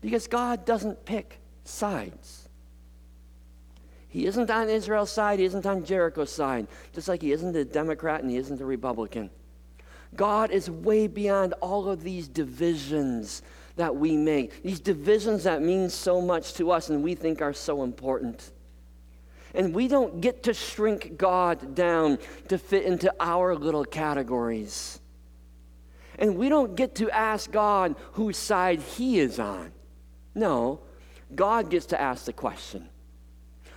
Because 0.00 0.26
God 0.26 0.64
doesn't 0.64 1.04
pick 1.04 1.38
sides. 1.64 2.48
He 4.08 4.26
isn't 4.26 4.50
on 4.50 4.68
Israel's 4.68 5.12
side, 5.12 5.38
he 5.38 5.44
isn't 5.44 5.66
on 5.66 5.84
Jericho's 5.84 6.32
side, 6.32 6.66
just 6.92 7.06
like 7.06 7.22
he 7.22 7.30
isn't 7.30 7.54
a 7.54 7.64
Democrat 7.64 8.22
and 8.22 8.30
he 8.30 8.38
isn't 8.38 8.60
a 8.60 8.64
Republican. 8.64 9.30
God 10.16 10.50
is 10.50 10.68
way 10.68 11.06
beyond 11.06 11.54
all 11.60 11.88
of 11.88 12.02
these 12.02 12.26
divisions 12.26 13.42
that 13.76 13.94
we 13.94 14.16
make, 14.16 14.64
these 14.64 14.80
divisions 14.80 15.44
that 15.44 15.62
mean 15.62 15.88
so 15.88 16.20
much 16.20 16.54
to 16.54 16.72
us 16.72 16.90
and 16.90 17.04
we 17.04 17.14
think 17.14 17.40
are 17.40 17.52
so 17.52 17.84
important. 17.84 18.50
And 19.54 19.74
we 19.74 19.88
don't 19.88 20.20
get 20.20 20.44
to 20.44 20.54
shrink 20.54 21.16
God 21.16 21.74
down 21.74 22.18
to 22.48 22.58
fit 22.58 22.84
into 22.84 23.12
our 23.18 23.54
little 23.54 23.84
categories. 23.84 25.00
And 26.18 26.36
we 26.36 26.48
don't 26.48 26.76
get 26.76 26.96
to 26.96 27.10
ask 27.10 27.50
God 27.50 27.96
whose 28.12 28.36
side 28.36 28.80
He 28.80 29.18
is 29.18 29.38
on. 29.38 29.72
No, 30.34 30.80
God 31.34 31.70
gets 31.70 31.86
to 31.86 32.00
ask 32.00 32.24
the 32.24 32.32
question 32.32 32.88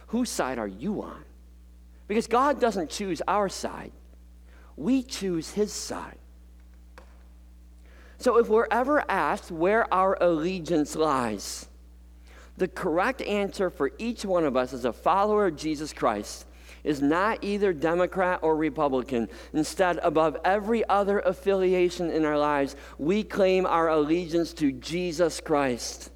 whose 0.07 0.29
side 0.29 0.59
are 0.59 0.67
you 0.67 1.01
on? 1.01 1.25
Because 2.07 2.27
God 2.27 2.59
doesn't 2.59 2.91
choose 2.91 3.21
our 3.27 3.49
side, 3.49 3.91
we 4.75 5.01
choose 5.01 5.51
His 5.51 5.73
side. 5.73 6.17
So 8.19 8.37
if 8.37 8.47
we're 8.47 8.67
ever 8.71 9.03
asked 9.09 9.51
where 9.51 9.91
our 9.93 10.17
allegiance 10.21 10.95
lies, 10.95 11.67
the 12.57 12.67
correct 12.67 13.21
answer 13.21 13.69
for 13.69 13.91
each 13.97 14.25
one 14.25 14.45
of 14.45 14.55
us 14.55 14.73
as 14.73 14.85
a 14.85 14.93
follower 14.93 15.47
of 15.47 15.55
Jesus 15.55 15.93
Christ 15.93 16.45
is 16.83 17.01
not 17.01 17.43
either 17.43 17.73
Democrat 17.73 18.39
or 18.41 18.55
Republican. 18.55 19.29
Instead, 19.53 19.99
above 20.03 20.37
every 20.43 20.87
other 20.89 21.19
affiliation 21.19 22.09
in 22.09 22.25
our 22.25 22.37
lives, 22.37 22.75
we 22.97 23.23
claim 23.23 23.65
our 23.65 23.89
allegiance 23.89 24.53
to 24.53 24.71
Jesus 24.71 25.39
Christ. 25.39 26.11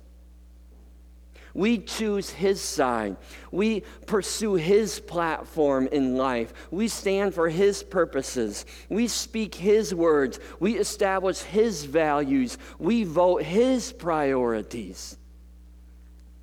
We 1.54 1.80
choose 1.80 2.30
His 2.30 2.62
side. 2.62 3.18
We 3.52 3.82
pursue 4.06 4.56
His 4.56 5.00
platform 5.00 5.88
in 5.88 6.16
life. 6.16 6.54
We 6.70 6.88
stand 6.88 7.34
for 7.34 7.50
His 7.50 7.82
purposes. 7.82 8.66
We 8.90 9.08
speak 9.08 9.56
His 9.56 9.96
words. 9.96 10.40
We 10.60 10.78
establish 10.78 11.40
His 11.40 11.86
values. 11.86 12.60
We 12.78 13.06
vote 13.06 13.42
His 13.42 13.92
priorities. 13.92 15.18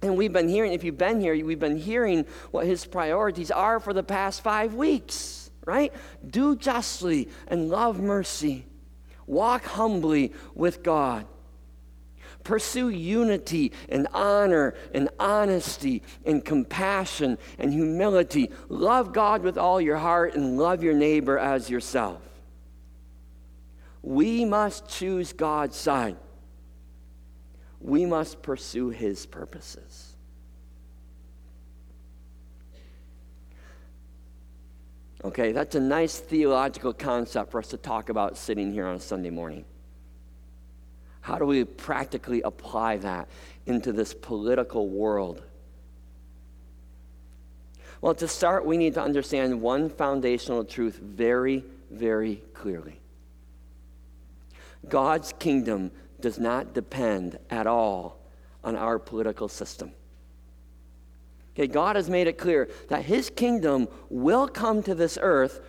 And 0.05 0.19
we've 0.19 0.35
been 0.35 0.51
hearing, 0.51 0.75
if 0.75 0.85
you've 0.85 0.99
been 0.99 1.19
here, 1.19 1.35
we've 1.47 1.59
been 1.59 1.79
hearing 1.79 2.27
what 2.51 2.67
his 2.67 2.85
priorities 2.85 3.51
are 3.51 3.81
for 3.81 3.95
the 3.95 4.03
past 4.03 4.43
five 4.43 4.75
weeks, 4.75 5.51
right? 5.65 5.95
Do 6.27 6.57
justly 6.57 7.31
and 7.49 7.71
love 7.71 8.01
mercy. 8.01 8.67
Walk 9.27 9.65
humbly 9.65 10.35
with 10.55 10.83
God. 10.83 11.27
Pursue 12.43 12.91
unity 12.91 13.73
and 13.89 14.07
honor 14.13 14.75
and 14.93 15.09
honesty 15.19 16.03
and 16.27 16.45
compassion 16.45 17.39
and 17.59 17.73
humility. 17.73 18.51
Love 18.69 19.15
God 19.15 19.43
with 19.43 19.57
all 19.57 19.81
your 19.81 19.97
heart 19.97 20.35
and 20.35 20.59
love 20.59 20.83
your 20.83 20.93
neighbor 20.93 21.39
as 21.39 21.71
yourself. 21.71 22.21
We 24.03 24.45
must 24.45 24.87
choose 24.87 25.33
God's 25.33 25.77
side 25.77 26.19
we 27.85 28.07
must 28.07 28.41
pursue 28.41 28.88
his 28.88 29.26
purposes. 29.26 30.17
Okay, 35.23 35.53
that's 35.53 35.75
a 35.75 35.81
nice 35.81 36.19
theological 36.19 36.95
concept 36.95 37.50
for 37.50 37.59
us 37.59 37.69
to 37.69 37.76
talk 37.76 38.09
about 38.09 38.38
sitting 38.38 38.73
here 38.73 38.87
on 38.87 38.97
a 38.97 39.00
Sunday 39.00 39.29
morning. 39.29 39.67
How 41.21 41.38
do 41.38 41.45
we 41.45 41.64
practically 41.64 42.41
apply 42.43 42.99
that 42.99 43.29
into 43.67 43.93
this 43.93 44.14
political 44.14 44.88
world? 44.88 45.43
Well, 48.00 48.14
to 48.14 48.29
start, 48.29 48.64
we 48.64 48.79
need 48.79 48.95
to 48.95 49.03
understand 49.03 49.61
one 49.61 49.91
foundational 49.91 50.64
truth 50.64 50.97
very, 50.97 51.64
very 51.91 52.43
clearly 52.55 52.99
God's 54.88 55.33
kingdom 55.38 55.91
does 56.25 56.38
not 56.38 56.73
depend 56.73 57.38
at 57.50 57.66
all 57.66 58.19
on 58.64 58.76
our 58.76 58.99
political 58.99 59.47
system. 59.47 59.93
Okay, 61.52 61.66
God 61.66 61.97
has 61.97 62.09
made 62.09 62.26
it 62.26 62.38
clear 62.38 62.71
that 62.88 63.02
his 63.02 63.28
kingdom 63.28 63.88
will 64.09 64.49
come 64.49 64.83
to 64.85 64.95
this 64.95 65.19
earth 65.21 65.61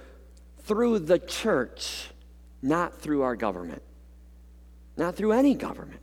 through 0.60 1.00
the 1.00 1.20
church, 1.20 2.08
not 2.62 2.98
through 2.98 3.24
our 3.24 3.36
government, 3.36 3.82
not 4.96 5.18
through 5.18 5.34
any 5.34 5.56
government. 5.56 6.00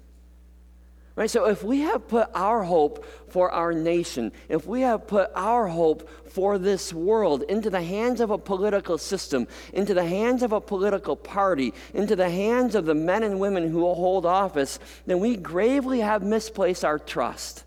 Right? 1.14 1.31
So 1.31 1.47
if 1.47 1.62
we 1.62 1.81
have 1.81 2.09
put 2.09 2.28
our 2.35 2.62
hope 2.62 3.04
for 3.28 3.50
our 3.50 3.73
nation, 3.73 4.33
if 4.49 4.66
we 4.66 4.81
have 4.81 5.07
put 5.07 5.31
our 5.35 5.69
hope 5.69 6.09
for 6.31 6.57
this 6.57 6.95
world 6.95 7.42
into 7.50 7.69
the 7.69 7.83
hands 7.83 8.21
of 8.21 8.31
a 8.31 8.38
political 8.38 8.97
system, 8.97 9.47
into 9.75 9.92
the 9.92 10.07
hands 10.07 10.42
of 10.42 10.52
a 10.52 10.61
political 10.61 11.14
party, 11.14 11.75
into 11.92 12.16
the 12.16 12.31
hands 12.31 12.75
of 12.75 12.87
the 12.87 12.95
men 12.95 13.23
and 13.25 13.38
women 13.38 13.69
who 13.69 13.81
will 13.81 13.95
hold 13.95 14.25
office, 14.25 14.78
then 15.04 15.21
we 15.21 15.37
gravely 15.37 16.00
have 16.00 16.23
misplaced 16.23 16.85
our 16.85 16.99
trust. 16.99 17.64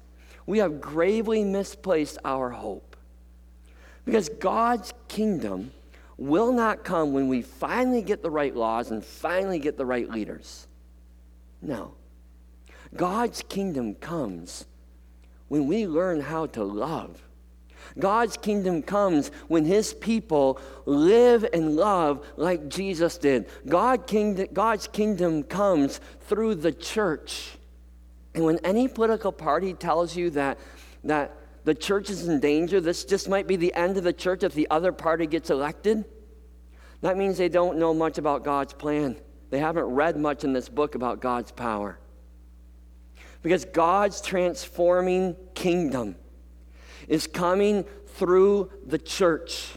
We 0.48 0.58
have 0.58 0.82
gravely 0.82 1.44
misplaced 1.44 2.18
our 2.25 2.50
hope. 2.50 2.96
Because 4.06 4.30
God's 4.30 4.92
kingdom 5.08 5.72
will 6.18 6.52
not 6.52 6.84
come 6.84 7.14
when 7.14 7.28
we 7.28 7.44
finally 7.44 8.02
get 8.02 8.24
the 8.24 8.32
right 8.32 8.56
laws 8.56 8.90
and 8.90 9.04
finally 9.04 9.60
get 9.60 9.78
the 9.78 9.86
right 9.86 10.10
leaders. 10.10 10.68
No. 11.62 11.94
God's 12.96 13.44
kingdom 13.44 13.96
comes 13.96 14.66
when 15.48 15.68
we 15.68 15.88
learn 15.88 16.22
how 16.22 16.48
to 16.48 16.64
love. 16.64 17.22
God's 17.98 18.36
kingdom 18.36 18.82
comes 18.82 19.30
when 19.48 19.64
his 19.64 19.94
people 19.94 20.60
live 20.86 21.46
and 21.54 21.75
love 21.75 22.25
like 22.36 22.68
Jesus 22.68 23.18
did. 23.18 23.48
God 23.68 24.08
kingdom, 24.08 24.48
God's 24.52 24.88
kingdom 24.88 25.44
comes 25.44 26.00
through 26.22 26.56
the 26.56 26.72
church. 26.72 27.58
And 28.34 28.44
when 28.44 28.60
any 28.66 28.88
political 28.88 29.32
party 29.32 29.74
tells 29.74 30.16
you 30.16 30.30
that, 30.32 30.58
that 31.04 31.38
the 31.64 31.75
church 31.75 32.10
is 32.10 32.28
in 32.28 32.40
danger, 32.40 32.82
this 32.82 33.06
just 33.06 33.30
might 33.30 33.48
be 33.48 33.56
the 33.56 33.74
end 33.74 33.98
of 33.98 34.04
the 34.04 34.14
church 34.14 34.44
if 34.44 34.54
the 34.54 34.68
other 34.70 34.92
party 34.92 35.25
gets 35.25 35.50
elected, 35.50 36.06
that 37.02 37.18
means 37.18 37.38
they 37.38 37.50
don't 37.50 37.78
know 37.78 37.94
much 37.94 38.18
about 38.18 38.44
God's 38.44 38.74
plan. 38.74 39.16
They 39.52 39.60
haven't 39.60 39.86
read 39.86 40.18
much 40.18 40.44
in 40.44 40.54
this 40.54 40.68
book 40.68 40.96
about 40.96 41.22
God's 41.22 41.52
power. 41.52 42.00
Because 43.46 43.64
God's 43.64 44.22
transforming 44.22 45.36
kingdom 45.54 46.16
is 47.08 47.28
coming 47.28 47.86
through 48.08 48.72
the 48.88 48.98
church. 48.98 49.75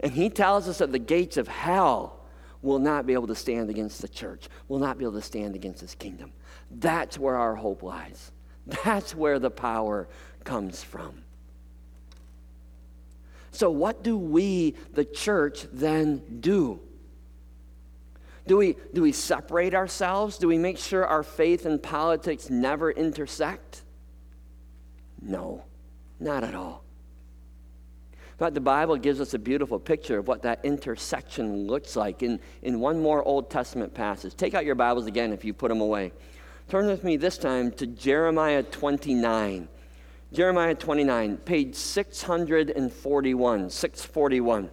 And 0.00 0.12
he 0.12 0.28
tells 0.28 0.68
us 0.68 0.76
that 0.76 0.92
the 0.92 0.98
gates 0.98 1.38
of 1.38 1.48
hell 1.48 2.20
will 2.60 2.78
not 2.78 3.06
be 3.06 3.14
able 3.14 3.28
to 3.28 3.34
stand 3.34 3.70
against 3.70 4.02
the 4.02 4.08
church, 4.08 4.50
will 4.68 4.78
not 4.78 4.98
be 4.98 5.06
able 5.06 5.14
to 5.14 5.22
stand 5.22 5.54
against 5.54 5.80
his 5.80 5.94
kingdom. 5.94 6.34
That's 6.70 7.18
where 7.18 7.36
our 7.36 7.54
hope 7.54 7.82
lies. 7.82 8.30
That's 8.84 9.14
where 9.14 9.38
the 9.38 9.50
power 9.50 10.06
comes 10.44 10.84
from. 10.84 11.22
So, 13.52 13.70
what 13.70 14.02
do 14.02 14.18
we, 14.18 14.76
the 14.92 15.06
church, 15.06 15.66
then 15.72 16.40
do? 16.40 16.78
Do 18.46 18.56
we, 18.56 18.76
do 18.94 19.02
we 19.02 19.12
separate 19.12 19.74
ourselves? 19.74 20.38
Do 20.38 20.48
we 20.48 20.58
make 20.58 20.78
sure 20.78 21.06
our 21.06 21.22
faith 21.22 21.66
and 21.66 21.82
politics 21.82 22.50
never 22.50 22.90
intersect? 22.90 23.82
No, 25.20 25.64
not 26.18 26.44
at 26.44 26.54
all. 26.54 26.84
But 28.38 28.54
the 28.54 28.60
Bible 28.60 28.96
gives 28.96 29.20
us 29.20 29.34
a 29.34 29.38
beautiful 29.38 29.78
picture 29.78 30.18
of 30.18 30.26
what 30.26 30.40
that 30.42 30.64
intersection 30.64 31.66
looks 31.66 31.94
like 31.94 32.22
in, 32.22 32.40
in 32.62 32.80
one 32.80 32.98
more 32.98 33.22
Old 33.22 33.50
Testament 33.50 33.92
passage. 33.92 34.34
Take 34.34 34.54
out 34.54 34.64
your 34.64 34.74
Bibles 34.74 35.06
again 35.06 35.32
if 35.32 35.44
you 35.44 35.52
put 35.52 35.68
them 35.68 35.82
away. 35.82 36.12
Turn 36.70 36.86
with 36.86 37.04
me 37.04 37.18
this 37.18 37.36
time 37.36 37.70
to 37.72 37.86
Jeremiah 37.86 38.62
29. 38.62 39.68
Jeremiah 40.32 40.74
29, 40.74 41.36
page 41.38 41.74
641. 41.74 43.70
641. 43.70 44.70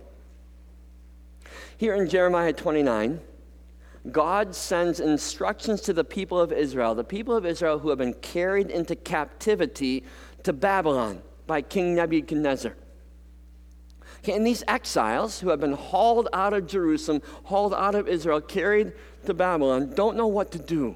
Here 1.78 1.96
in 1.96 2.08
Jeremiah 2.08 2.54
29, 2.54 3.20
God 4.12 4.56
sends 4.56 5.00
instructions 5.00 5.82
to 5.82 5.94
the 5.94 6.04
people 6.04 6.40
of 6.40 6.52
Israel, 6.52 6.96
the 6.96 7.04
people 7.04 7.36
of 7.36 7.46
Israel 7.46 7.80
who 7.80 7.90
have 7.90 7.98
been 7.98 8.14
carried 8.16 8.70
into 8.70 8.96
captivity 8.96 10.04
to 10.44 10.54
Babylon 10.54 11.22
by 11.46 11.62
King 11.62 11.96
Nebuchadnezzar. 11.96 12.76
And 14.28 14.46
these 14.46 14.64
exiles 14.68 15.40
who 15.40 15.50
have 15.50 15.60
been 15.60 15.74
hauled 15.74 16.28
out 16.34 16.54
of 16.54 16.68
Jerusalem, 16.68 17.22
hauled 17.44 17.74
out 17.74 17.96
of 17.96 18.08
Israel, 18.08 18.42
carried 18.42 18.94
to 19.26 19.34
Babylon, 19.34 19.94
don't 19.96 20.18
know 20.18 20.28
what 20.28 20.52
to 20.52 20.60
do. 20.60 20.96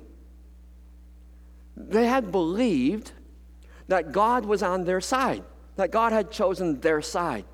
They 1.77 2.07
had 2.07 2.31
believed 2.31 3.13
that 3.87 4.11
God 4.11 4.45
was 4.45 4.61
on 4.61 4.83
their 4.83 5.01
side, 5.01 5.43
that 5.75 5.91
God 5.91 6.11
had 6.11 6.31
chosen 6.31 6.81
their 6.81 7.01
side. 7.01 7.45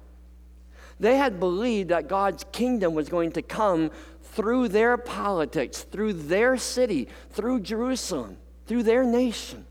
They 0.99 1.17
had 1.17 1.39
believed 1.39 1.89
that 1.89 2.07
God's 2.07 2.43
kingdom 2.51 2.95
was 2.95 3.07
going 3.07 3.31
to 3.33 3.41
come 3.41 3.91
through 4.37 4.67
their 4.67 4.97
politics, 4.97 5.81
through 5.81 6.13
their 6.13 6.57
city, 6.57 7.07
through 7.31 7.59
Jerusalem, 7.59 8.37
through 8.67 8.83
their 8.83 9.03
nation. 9.03 9.65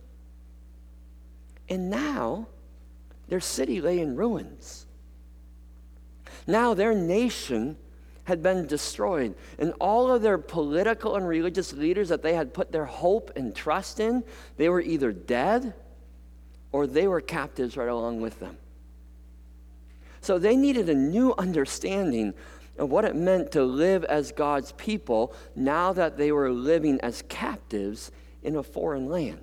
And 1.68 1.88
now, 1.88 2.48
their 3.28 3.38
city 3.38 3.80
lay 3.80 4.00
in 4.00 4.16
ruins. 4.16 4.86
Now, 6.48 6.74
their 6.74 6.94
nation 6.94 7.76
had 8.24 8.42
been 8.42 8.66
destroyed, 8.66 9.36
and 9.56 9.72
all 9.80 10.10
of 10.10 10.20
their 10.22 10.36
political 10.36 11.14
and 11.14 11.28
religious 11.28 11.72
leaders 11.72 12.08
that 12.08 12.22
they 12.22 12.34
had 12.34 12.52
put 12.52 12.72
their 12.72 12.86
hope 12.86 13.30
and 13.36 13.54
trust 13.54 14.00
in, 14.00 14.24
they 14.56 14.68
were 14.68 14.80
either 14.80 15.12
dead 15.12 15.74
or 16.72 16.88
they 16.88 17.06
were 17.06 17.20
captives 17.20 17.76
right 17.76 17.88
along 17.88 18.20
with 18.20 18.40
them. 18.40 18.56
So 20.22 20.40
they 20.40 20.56
needed 20.56 20.88
a 20.88 20.94
new 20.94 21.34
understanding 21.38 22.34
of 22.78 22.90
what 22.90 23.04
it 23.04 23.16
meant 23.16 23.52
to 23.52 23.62
live 23.62 24.04
as 24.04 24.32
God's 24.32 24.72
people 24.72 25.34
now 25.54 25.92
that 25.92 26.16
they 26.16 26.32
were 26.32 26.50
living 26.50 27.00
as 27.00 27.22
captives 27.28 28.10
in 28.42 28.56
a 28.56 28.62
foreign 28.62 29.08
land. 29.08 29.42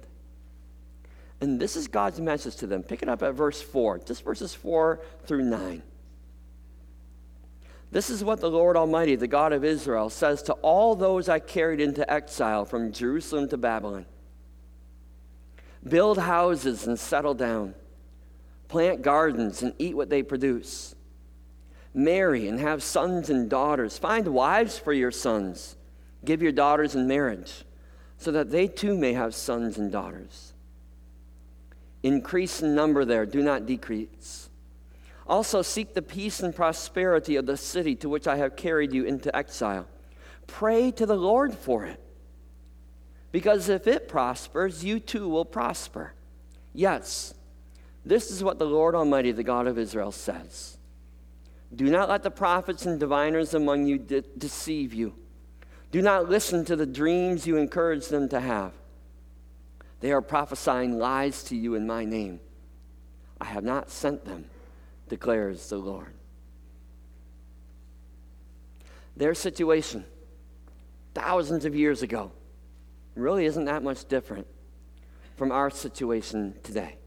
And 1.41 1.59
this 1.59 1.75
is 1.75 1.87
God's 1.87 2.21
message 2.21 2.55
to 2.57 2.67
them. 2.67 2.83
Pick 2.83 3.01
it 3.01 3.09
up 3.09 3.21
at 3.21 3.33
verse 3.33 3.61
4, 3.61 3.99
just 3.99 4.23
verses 4.23 4.53
4 4.53 5.01
through 5.25 5.43
9. 5.43 5.83
This 7.91 8.09
is 8.09 8.23
what 8.23 8.39
the 8.39 8.49
Lord 8.49 8.75
Almighty, 8.75 9.15
the 9.15 9.27
God 9.27 9.53
of 9.53 9.63
Israel, 9.63 10.09
says 10.09 10.41
to 10.43 10.53
all 10.53 10.95
those 10.95 11.29
I 11.29 11.39
carried 11.39 11.79
into 11.79 12.09
exile 12.11 12.65
from 12.65 12.91
Jerusalem 12.91 13.49
to 13.49 13.57
Babylon 13.57 14.05
Build 15.87 16.17
houses 16.17 16.87
and 16.87 16.97
settle 16.97 17.33
down, 17.33 17.75
plant 18.69 19.01
gardens 19.01 19.61
and 19.61 19.73
eat 19.77 19.95
what 19.95 20.09
they 20.09 20.23
produce 20.23 20.95
marry 21.93 22.47
and 22.47 22.59
have 22.59 22.81
sons 22.81 23.29
and 23.29 23.49
daughters. 23.49 23.97
Find 23.97 24.27
wives 24.27 24.77
for 24.77 24.93
your 24.93 25.11
sons. 25.11 25.75
Give 26.25 26.41
your 26.41 26.51
daughters 26.51 26.95
in 26.95 27.07
marriage, 27.07 27.65
so 28.17 28.31
that 28.31 28.49
they 28.49 28.67
too 28.67 28.97
may 28.97 29.13
have 29.13 29.35
sons 29.35 29.77
and 29.77 29.91
daughters. 29.91 30.53
Increase 32.01 32.61
in 32.61 32.75
number 32.75 33.05
there, 33.05 33.25
do 33.25 33.41
not 33.41 33.65
decrease. 33.65 34.49
Also, 35.25 35.61
seek 35.61 35.93
the 35.93 36.01
peace 36.01 36.41
and 36.41 36.55
prosperity 36.55 37.35
of 37.37 37.45
the 37.45 37.57
city 37.57 37.95
to 37.95 38.09
which 38.09 38.27
I 38.27 38.37
have 38.37 38.55
carried 38.55 38.93
you 38.93 39.05
into 39.05 39.33
exile. 39.35 39.87
Pray 40.47 40.91
to 40.91 41.05
the 41.05 41.15
Lord 41.15 41.53
for 41.53 41.85
it. 41.85 41.99
Because 43.31 43.69
if 43.69 43.87
it 43.87 44.07
prospers, 44.07 44.83
you 44.83 44.99
too 44.99 45.27
will 45.27 45.45
prosper. 45.45 46.13
Yes, 46.73 47.33
this 48.05 48.31
is 48.31 48.43
what 48.43 48.59
the 48.59 48.65
Lord 48.65 48.95
Almighty, 48.95 49.31
the 49.31 49.43
God 49.43 49.65
of 49.65 49.79
Israel, 49.79 50.11
says. 50.11 50.77
Do 51.75 51.89
not 51.89 52.09
let 52.09 52.23
the 52.23 52.31
prophets 52.31 52.85
and 52.85 52.99
diviners 52.99 53.53
among 53.53 53.87
you 53.87 53.97
de- 53.97 54.21
deceive 54.21 54.93
you. 54.93 55.13
Do 55.91 56.01
not 56.01 56.29
listen 56.29 56.65
to 56.65 56.75
the 56.75 56.85
dreams 56.85 57.47
you 57.47 57.57
encourage 57.57 58.07
them 58.07 58.29
to 58.29 58.39
have. 58.39 58.73
They 59.99 60.11
are 60.11 60.21
prophesying 60.21 60.97
lies 60.97 61.43
to 61.45 61.55
you 61.55 61.75
in 61.75 61.87
my 61.87 62.05
name. 62.05 62.39
I 63.39 63.45
have 63.45 63.63
not 63.63 63.89
sent 63.89 64.25
them, 64.25 64.45
declares 65.09 65.69
the 65.69 65.77
Lord. 65.77 66.13
Their 69.15 69.33
situation, 69.33 70.05
thousands 71.13 71.65
of 71.65 71.75
years 71.75 72.01
ago, 72.01 72.31
really 73.15 73.45
isn't 73.45 73.65
that 73.65 73.83
much 73.83 74.07
different 74.07 74.47
from 75.35 75.51
our 75.51 75.69
situation 75.69 76.55
today 76.63 76.97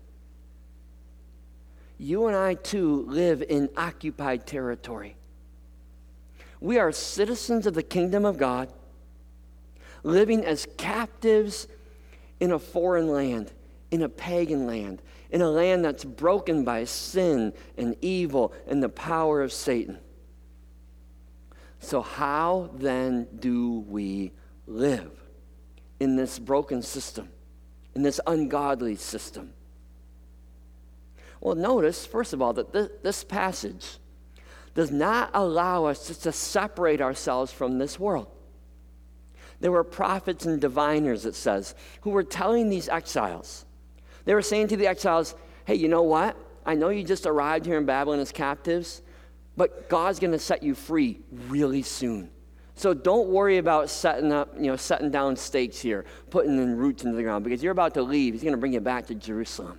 you 1.98 2.26
and 2.26 2.36
I 2.36 2.54
too 2.54 3.04
live 3.08 3.42
in 3.42 3.70
occupied 3.76 4.46
territory. 4.46 5.16
We 6.60 6.78
are 6.78 6.92
citizens 6.92 7.66
of 7.66 7.74
the 7.74 7.82
kingdom 7.82 8.24
of 8.24 8.38
God, 8.38 8.70
living 10.02 10.44
as 10.44 10.66
captives 10.76 11.68
in 12.40 12.52
a 12.52 12.58
foreign 12.58 13.08
land, 13.08 13.52
in 13.90 14.02
a 14.02 14.08
pagan 14.08 14.66
land, 14.66 15.02
in 15.30 15.42
a 15.42 15.50
land 15.50 15.84
that's 15.84 16.04
broken 16.04 16.64
by 16.64 16.84
sin 16.84 17.52
and 17.76 17.96
evil 18.00 18.52
and 18.66 18.82
the 18.82 18.88
power 18.88 19.42
of 19.42 19.52
Satan. 19.52 19.98
So, 21.80 22.02
how 22.02 22.70
then 22.74 23.28
do 23.38 23.84
we 23.88 24.32
live 24.66 25.10
in 26.00 26.16
this 26.16 26.38
broken 26.38 26.82
system, 26.82 27.28
in 27.94 28.02
this 28.02 28.20
ungodly 28.26 28.96
system? 28.96 29.52
Well, 31.46 31.54
notice, 31.54 32.04
first 32.04 32.32
of 32.32 32.42
all, 32.42 32.52
that 32.54 32.72
this, 32.72 32.88
this 33.04 33.22
passage 33.22 33.98
does 34.74 34.90
not 34.90 35.30
allow 35.32 35.84
us 35.84 36.08
just 36.08 36.24
to 36.24 36.32
separate 36.32 37.00
ourselves 37.00 37.52
from 37.52 37.78
this 37.78 38.00
world. 38.00 38.26
There 39.60 39.70
were 39.70 39.84
prophets 39.84 40.44
and 40.44 40.60
diviners, 40.60 41.24
it 41.24 41.36
says, 41.36 41.76
who 42.00 42.10
were 42.10 42.24
telling 42.24 42.68
these 42.68 42.88
exiles. 42.88 43.64
They 44.24 44.34
were 44.34 44.42
saying 44.42 44.66
to 44.68 44.76
the 44.76 44.88
exiles, 44.88 45.36
hey, 45.66 45.76
you 45.76 45.86
know 45.86 46.02
what? 46.02 46.36
I 46.66 46.74
know 46.74 46.88
you 46.88 47.04
just 47.04 47.26
arrived 47.26 47.64
here 47.64 47.78
in 47.78 47.86
Babylon 47.86 48.18
as 48.18 48.32
captives, 48.32 49.02
but 49.56 49.88
God's 49.88 50.18
going 50.18 50.32
to 50.32 50.40
set 50.40 50.64
you 50.64 50.74
free 50.74 51.20
really 51.46 51.82
soon. 51.82 52.28
So 52.74 52.92
don't 52.92 53.28
worry 53.28 53.58
about 53.58 53.88
setting 53.88 54.32
up, 54.32 54.52
you 54.56 54.66
know, 54.66 54.76
setting 54.76 55.12
down 55.12 55.36
stakes 55.36 55.78
here, 55.78 56.06
putting 56.28 56.58
in 56.60 56.76
roots 56.76 57.04
into 57.04 57.14
the 57.14 57.22
ground, 57.22 57.44
because 57.44 57.62
you're 57.62 57.70
about 57.70 57.94
to 57.94 58.02
leave. 58.02 58.34
He's 58.34 58.42
going 58.42 58.52
to 58.52 58.58
bring 58.58 58.72
you 58.72 58.80
back 58.80 59.06
to 59.06 59.14
Jerusalem. 59.14 59.78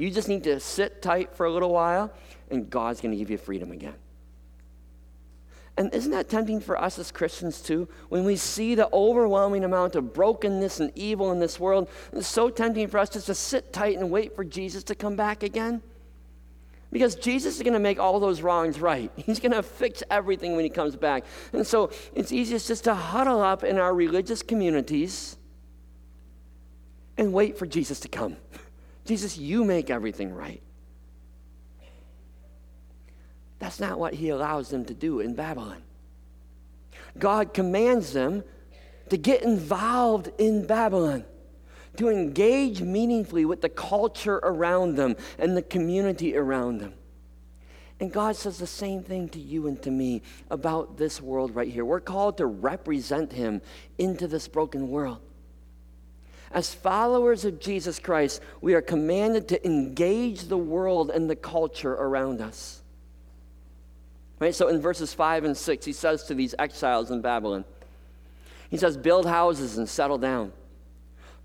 You 0.00 0.10
just 0.10 0.28
need 0.28 0.44
to 0.44 0.58
sit 0.60 1.02
tight 1.02 1.34
for 1.34 1.44
a 1.44 1.52
little 1.52 1.74
while, 1.74 2.10
and 2.50 2.70
God's 2.70 3.02
going 3.02 3.10
to 3.10 3.18
give 3.18 3.28
you 3.28 3.36
freedom 3.36 3.70
again. 3.70 3.96
And 5.76 5.94
isn't 5.94 6.10
that 6.12 6.30
tempting 6.30 6.60
for 6.60 6.80
us 6.80 6.98
as 6.98 7.12
Christians 7.12 7.60
too? 7.60 7.86
When 8.08 8.24
we 8.24 8.36
see 8.36 8.74
the 8.74 8.88
overwhelming 8.94 9.62
amount 9.62 9.96
of 9.96 10.14
brokenness 10.14 10.80
and 10.80 10.90
evil 10.94 11.32
in 11.32 11.38
this 11.38 11.60
world, 11.60 11.90
it's 12.14 12.26
so 12.26 12.48
tempting 12.48 12.88
for 12.88 12.96
us 12.96 13.10
just 13.10 13.26
to 13.26 13.34
sit 13.34 13.74
tight 13.74 13.98
and 13.98 14.10
wait 14.10 14.34
for 14.34 14.42
Jesus 14.42 14.82
to 14.84 14.94
come 14.94 15.16
back 15.16 15.42
again. 15.42 15.82
Because 16.90 17.14
Jesus 17.14 17.56
is 17.56 17.62
going 17.62 17.74
to 17.74 17.78
make 17.78 18.00
all 18.00 18.18
those 18.20 18.40
wrongs 18.40 18.80
right. 18.80 19.12
He's 19.16 19.38
going 19.38 19.52
to 19.52 19.62
fix 19.62 20.02
everything 20.10 20.56
when 20.56 20.64
he 20.64 20.70
comes 20.70 20.96
back. 20.96 21.24
And 21.52 21.66
so 21.66 21.90
it's 22.14 22.32
easiest 22.32 22.68
just 22.68 22.84
to 22.84 22.94
huddle 22.94 23.42
up 23.42 23.64
in 23.64 23.76
our 23.76 23.94
religious 23.94 24.42
communities 24.42 25.36
and 27.18 27.34
wait 27.34 27.58
for 27.58 27.66
Jesus 27.66 28.00
to 28.00 28.08
come. 28.08 28.38
Jesus, 29.04 29.36
you 29.36 29.64
make 29.64 29.90
everything 29.90 30.32
right. 30.32 30.62
That's 33.58 33.78
not 33.80 33.98
what 33.98 34.14
he 34.14 34.30
allows 34.30 34.70
them 34.70 34.84
to 34.86 34.94
do 34.94 35.20
in 35.20 35.34
Babylon. 35.34 35.82
God 37.18 37.52
commands 37.52 38.12
them 38.12 38.42
to 39.10 39.16
get 39.16 39.42
involved 39.42 40.30
in 40.38 40.66
Babylon, 40.66 41.24
to 41.96 42.08
engage 42.08 42.80
meaningfully 42.80 43.44
with 43.44 43.60
the 43.60 43.68
culture 43.68 44.36
around 44.36 44.94
them 44.94 45.16
and 45.38 45.56
the 45.56 45.62
community 45.62 46.36
around 46.36 46.78
them. 46.78 46.94
And 48.00 48.10
God 48.10 48.34
says 48.34 48.56
the 48.56 48.66
same 48.66 49.02
thing 49.02 49.28
to 49.30 49.38
you 49.38 49.66
and 49.66 49.80
to 49.82 49.90
me 49.90 50.22
about 50.50 50.96
this 50.96 51.20
world 51.20 51.54
right 51.54 51.70
here. 51.70 51.84
We're 51.84 52.00
called 52.00 52.38
to 52.38 52.46
represent 52.46 53.32
Him 53.32 53.60
into 53.98 54.26
this 54.26 54.48
broken 54.48 54.88
world. 54.88 55.20
As 56.50 56.74
followers 56.74 57.44
of 57.44 57.60
Jesus 57.60 57.98
Christ, 57.98 58.40
we 58.60 58.74
are 58.74 58.82
commanded 58.82 59.48
to 59.48 59.66
engage 59.66 60.44
the 60.44 60.58
world 60.58 61.10
and 61.10 61.30
the 61.30 61.36
culture 61.36 61.92
around 61.92 62.40
us. 62.40 62.82
Right? 64.40 64.54
So 64.54 64.68
in 64.68 64.80
verses 64.80 65.14
5 65.14 65.44
and 65.44 65.56
6, 65.56 65.84
he 65.84 65.92
says 65.92 66.24
to 66.24 66.34
these 66.34 66.54
exiles 66.58 67.10
in 67.10 67.20
Babylon, 67.20 67.64
he 68.68 68.76
says, 68.76 68.96
Build 68.96 69.26
houses 69.26 69.78
and 69.78 69.88
settle 69.88 70.18
down, 70.18 70.52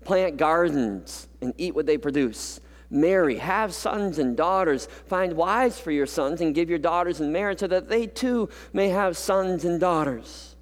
plant 0.04 0.38
gardens 0.38 1.28
and 1.40 1.54
eat 1.58 1.74
what 1.74 1.86
they 1.86 1.98
produce, 1.98 2.60
Marry, 2.90 3.36
have 3.36 3.74
sons 3.74 4.18
and 4.18 4.36
daughters, 4.36 4.86
find 5.06 5.32
wives 5.32 5.78
for 5.78 5.90
your 5.90 6.06
sons, 6.06 6.40
and 6.40 6.54
give 6.54 6.70
your 6.70 6.78
daughters 6.78 7.20
in 7.20 7.32
marriage 7.32 7.60
so 7.60 7.66
that 7.66 7.88
they 7.88 8.06
too 8.06 8.48
may 8.72 8.88
have 8.88 9.16
sons 9.16 9.64
and 9.64 9.80
daughters. 9.80 10.54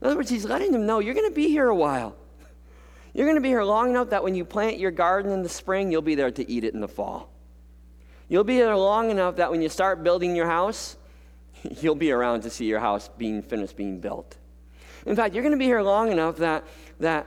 In 0.00 0.06
other 0.06 0.16
words, 0.16 0.30
he's 0.30 0.44
letting 0.44 0.72
them 0.72 0.86
know 0.86 0.98
you're 0.98 1.14
going 1.14 1.28
to 1.28 1.34
be 1.34 1.48
here 1.48 1.68
a 1.68 1.74
while. 1.74 2.14
You're 3.18 3.26
going 3.26 3.34
to 3.34 3.40
be 3.40 3.48
here 3.48 3.64
long 3.64 3.90
enough 3.90 4.10
that 4.10 4.22
when 4.22 4.36
you 4.36 4.44
plant 4.44 4.78
your 4.78 4.92
garden 4.92 5.32
in 5.32 5.42
the 5.42 5.48
spring, 5.48 5.90
you'll 5.90 6.02
be 6.02 6.14
there 6.14 6.30
to 6.30 6.48
eat 6.48 6.62
it 6.62 6.72
in 6.72 6.78
the 6.78 6.86
fall. 6.86 7.32
You'll 8.28 8.44
be 8.44 8.58
there 8.58 8.76
long 8.76 9.10
enough 9.10 9.34
that 9.36 9.50
when 9.50 9.60
you 9.60 9.68
start 9.68 10.04
building 10.04 10.36
your 10.36 10.46
house, 10.46 10.96
you'll 11.80 11.96
be 11.96 12.12
around 12.12 12.42
to 12.42 12.50
see 12.50 12.66
your 12.66 12.78
house 12.78 13.10
being 13.18 13.42
finished 13.42 13.76
being 13.76 13.98
built. 13.98 14.36
In 15.04 15.16
fact, 15.16 15.34
you're 15.34 15.42
going 15.42 15.50
to 15.50 15.58
be 15.58 15.64
here 15.64 15.82
long 15.82 16.12
enough 16.12 16.36
that, 16.36 16.64
that 17.00 17.26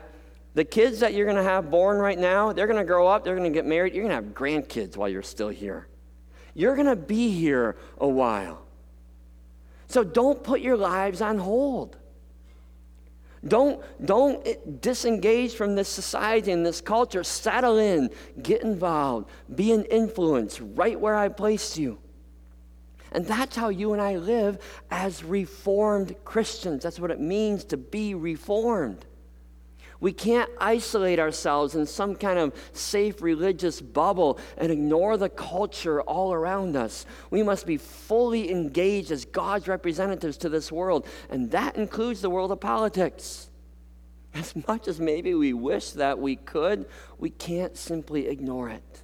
the 0.54 0.64
kids 0.64 1.02
that 1.02 1.14
you're 1.14 1.26
going 1.26 1.36
to 1.36 1.44
have 1.44 1.70
born 1.70 1.98
right 1.98 2.18
now, 2.18 2.54
they're 2.54 2.68
going 2.68 2.80
to 2.80 2.86
grow 2.86 3.10
up, 3.10 3.26
they're 3.26 3.36
going 3.36 3.52
to 3.52 3.54
get 3.54 3.66
married, 3.66 3.94
you're 3.94 4.08
going 4.08 4.18
to 4.18 4.26
have 4.26 4.34
grandkids 4.34 4.96
while 4.96 5.10
you're 5.10 5.22
still 5.22 5.50
here. 5.50 5.88
You're 6.54 6.76
going 6.76 6.88
to 6.88 6.96
be 6.96 7.32
here 7.32 7.76
a 7.98 8.08
while. 8.08 8.64
So 9.90 10.06
don't 10.06 10.42
put 10.42 10.62
your 10.62 10.78
lives 10.78 11.20
on 11.20 11.38
hold. 11.38 11.98
Don't, 13.48 13.82
don't 14.06 14.82
disengage 14.82 15.56
from 15.56 15.76
this 15.76 15.90
society 15.90 16.52
and 16.52 16.66
this 16.66 16.80
culture. 16.80 17.24
Settle 17.24 17.78
in, 17.78 18.12
get 18.42 18.62
involved, 18.62 19.30
be 19.54 19.72
an 19.72 19.86
influence 19.86 20.62
right 20.62 21.00
where 21.00 21.16
I 21.16 21.30
placed 21.30 21.78
you. 21.78 21.98
And 23.12 23.26
that's 23.26 23.56
how 23.56 23.70
you 23.70 23.94
and 23.94 24.02
I 24.02 24.18
live 24.18 24.60
as 24.90 25.24
reformed 25.24 26.16
Christians. 26.24 26.84
That's 26.84 27.00
what 27.00 27.12
it 27.12 27.20
means 27.20 27.66
to 27.66 27.78
be 27.78 28.14
reformed. 28.14 29.06
We 30.02 30.12
can't 30.12 30.50
isolate 30.60 31.20
ourselves 31.20 31.76
in 31.76 31.86
some 31.86 32.16
kind 32.16 32.40
of 32.40 32.54
safe 32.74 33.22
religious 33.22 33.80
bubble 33.80 34.40
and 34.58 34.72
ignore 34.72 35.16
the 35.16 35.30
culture 35.30 36.02
all 36.02 36.34
around 36.34 36.76
us. 36.76 37.06
We 37.30 37.44
must 37.44 37.68
be 37.68 37.78
fully 37.78 38.52
engaged 38.52 39.12
as 39.12 39.26
God's 39.26 39.68
representatives 39.68 40.38
to 40.38 40.50
this 40.50 40.72
world, 40.72 41.06
and 41.30 41.52
that 41.52 41.76
includes 41.76 42.22
the 42.22 42.32
world 42.32 42.52
of 42.52 42.60
politics. 42.60 43.50
As 44.34 44.56
much 44.68 44.88
as 44.88 45.00
maybe 45.00 45.36
we 45.36 45.54
wish 45.54 45.92
that 45.92 46.18
we 46.18 46.36
could, 46.38 46.88
we 47.20 47.30
can't 47.30 47.78
simply 47.78 48.28
ignore 48.28 48.70
it. 48.70 49.04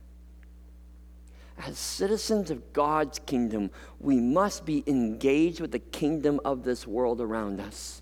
As 1.60 1.78
citizens 1.78 2.50
of 2.50 2.72
God's 2.72 3.20
kingdom, 3.20 3.72
we 4.00 4.20
must 4.20 4.66
be 4.66 4.84
engaged 4.88 5.60
with 5.60 5.72
the 5.72 5.80
kingdom 5.80 6.40
of 6.46 6.64
this 6.64 6.88
world 6.88 7.20
around 7.20 7.60
us. 7.60 8.02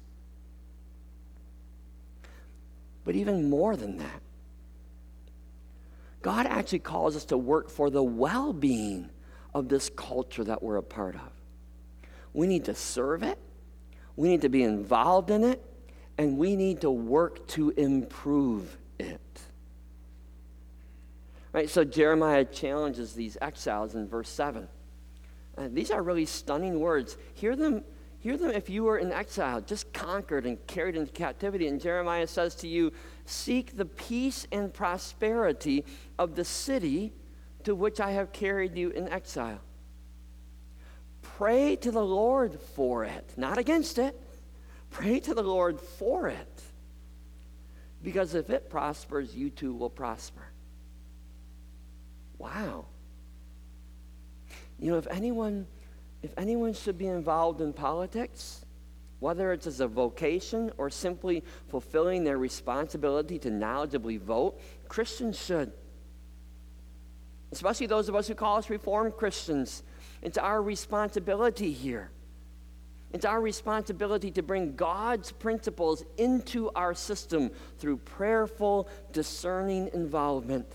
But 3.06 3.16
even 3.16 3.50
more 3.50 3.78
than 3.78 3.98
that, 3.98 4.22
God 6.22 6.48
actually 6.48 6.80
calls 6.80 7.16
us 7.16 7.24
to 7.26 7.38
work 7.38 7.70
for 7.70 7.90
the 7.92 8.04
well 8.04 8.52
being 8.52 9.10
of 9.54 9.70
this 9.70 9.90
culture 9.96 10.44
that 10.44 10.62
we're 10.62 10.78
a 10.78 10.84
part 10.84 11.16
of. 11.16 11.32
We 12.34 12.48
need 12.48 12.66
to 12.66 12.76
serve 12.76 13.24
it, 13.24 13.38
we 14.16 14.28
need 14.28 14.42
to 14.42 14.50
be 14.50 14.64
involved 14.64 15.30
in 15.30 15.44
it, 15.44 15.64
and 16.18 16.38
we 16.38 16.56
need 16.56 16.82
to 16.82 16.92
work 16.92 17.48
to 17.50 17.70
improve 17.72 18.76
it. 19.00 19.22
Right, 21.54 21.70
so 21.70 21.86
Jeremiah 21.86 22.44
challenges 22.44 23.14
these 23.14 23.38
exiles 23.42 23.96
in 23.96 24.10
verse 24.10 24.28
7. 24.28 24.68
Uh, 25.58 25.70
these 25.72 25.90
are 25.92 26.04
really 26.04 26.26
stunning 26.26 26.82
words. 26.82 27.16
Hear 27.34 27.56
them 27.56 27.86
Hear 28.26 28.38
them 28.38 28.50
if 28.50 28.72
you 28.72 28.86
were 28.86 28.98
in 28.98 29.12
exile, 29.12 29.62
just 29.62 29.94
conquered 29.94 30.48
and 30.48 30.58
carried 30.66 30.96
into 30.96 31.12
captivity. 31.12 31.68
And 31.68 31.80
Jeremiah 31.80 32.26
says 32.26 32.56
to 32.56 32.68
you, 32.68 32.92
Seek 33.26 33.78
the 33.78 33.86
peace 33.86 34.48
and 34.52 34.74
prosperity 34.74 35.86
of 36.18 36.34
the 36.34 36.44
city 36.44 37.14
to 37.66 37.76
which 37.76 38.00
I 38.00 38.14
have 38.14 38.32
carried 38.32 38.76
you 38.76 38.90
in 38.90 39.08
exile. 39.10 39.62
Pray 41.22 41.76
to 41.76 41.92
the 41.92 42.04
Lord 42.04 42.60
for 42.60 43.04
it, 43.06 43.32
not 43.38 43.60
against 43.60 44.00
it. 44.00 44.20
Pray 44.90 45.20
to 45.20 45.36
the 45.36 45.44
Lord 45.44 45.80
for 45.80 46.28
it. 46.28 46.64
Because 48.02 48.34
if 48.34 48.50
it 48.50 48.72
prospers, 48.72 49.36
you 49.36 49.52
too 49.52 49.72
will 49.72 49.92
prosper. 49.92 50.48
Wow. 52.40 52.88
You 54.80 54.94
know, 54.94 54.98
if 54.98 55.06
anyone 55.12 55.68
if 56.26 56.34
anyone 56.38 56.74
should 56.74 56.98
be 56.98 57.06
involved 57.06 57.62
in 57.62 57.72
politics, 57.72 58.66
whether 59.20 59.54
it's 59.54 59.68
as 59.68 59.80
a 59.80 59.88
vocation 59.88 60.72
or 60.78 60.90
simply 60.90 61.44
fulfilling 61.68 62.24
their 62.24 62.40
responsibility 62.40 63.38
to 63.38 63.50
knowledgeably 63.50 64.20
vote, 64.20 64.60
Christians 64.88 65.40
should. 65.40 65.72
Especially 67.52 67.86
those 67.86 68.10
of 68.10 68.16
us 68.16 68.28
who 68.28 68.34
call 68.34 68.58
us 68.58 68.72
Reformed 68.72 69.16
Christians. 69.16 69.84
It's 70.24 70.40
our 70.40 70.64
responsibility 70.64 71.72
here. 71.72 72.10
It's 73.14 73.24
our 73.24 73.40
responsibility 73.40 74.32
to 74.32 74.42
bring 74.42 74.76
God's 74.76 75.32
principles 75.32 76.04
into 76.18 76.72
our 76.76 76.96
system 76.96 77.52
through 77.78 77.98
prayerful, 77.98 78.90
discerning 79.14 79.92
involvement. 79.94 80.68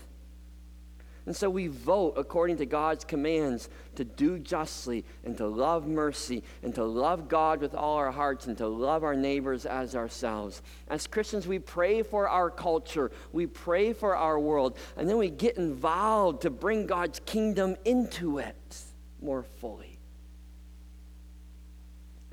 And 1.31 1.35
so 1.37 1.49
we 1.49 1.67
vote 1.67 2.15
according 2.17 2.57
to 2.57 2.65
God's 2.65 3.05
commands 3.05 3.69
to 3.95 4.03
do 4.03 4.37
justly 4.37 5.05
and 5.23 5.37
to 5.37 5.47
love 5.47 5.87
mercy 5.87 6.43
and 6.61 6.75
to 6.75 6.83
love 6.83 7.29
God 7.29 7.61
with 7.61 7.73
all 7.73 7.95
our 7.95 8.11
hearts 8.11 8.47
and 8.47 8.57
to 8.57 8.67
love 8.67 9.05
our 9.05 9.15
neighbors 9.15 9.65
as 9.65 9.95
ourselves. 9.95 10.61
As 10.89 11.07
Christians, 11.07 11.47
we 11.47 11.57
pray 11.57 12.03
for 12.03 12.27
our 12.27 12.49
culture, 12.49 13.11
we 13.31 13.47
pray 13.47 13.93
for 13.93 14.13
our 14.13 14.37
world, 14.37 14.75
and 14.97 15.07
then 15.07 15.17
we 15.17 15.29
get 15.29 15.55
involved 15.55 16.41
to 16.41 16.49
bring 16.49 16.85
God's 16.85 17.21
kingdom 17.21 17.77
into 17.85 18.39
it 18.39 18.83
more 19.21 19.43
fully. 19.43 19.99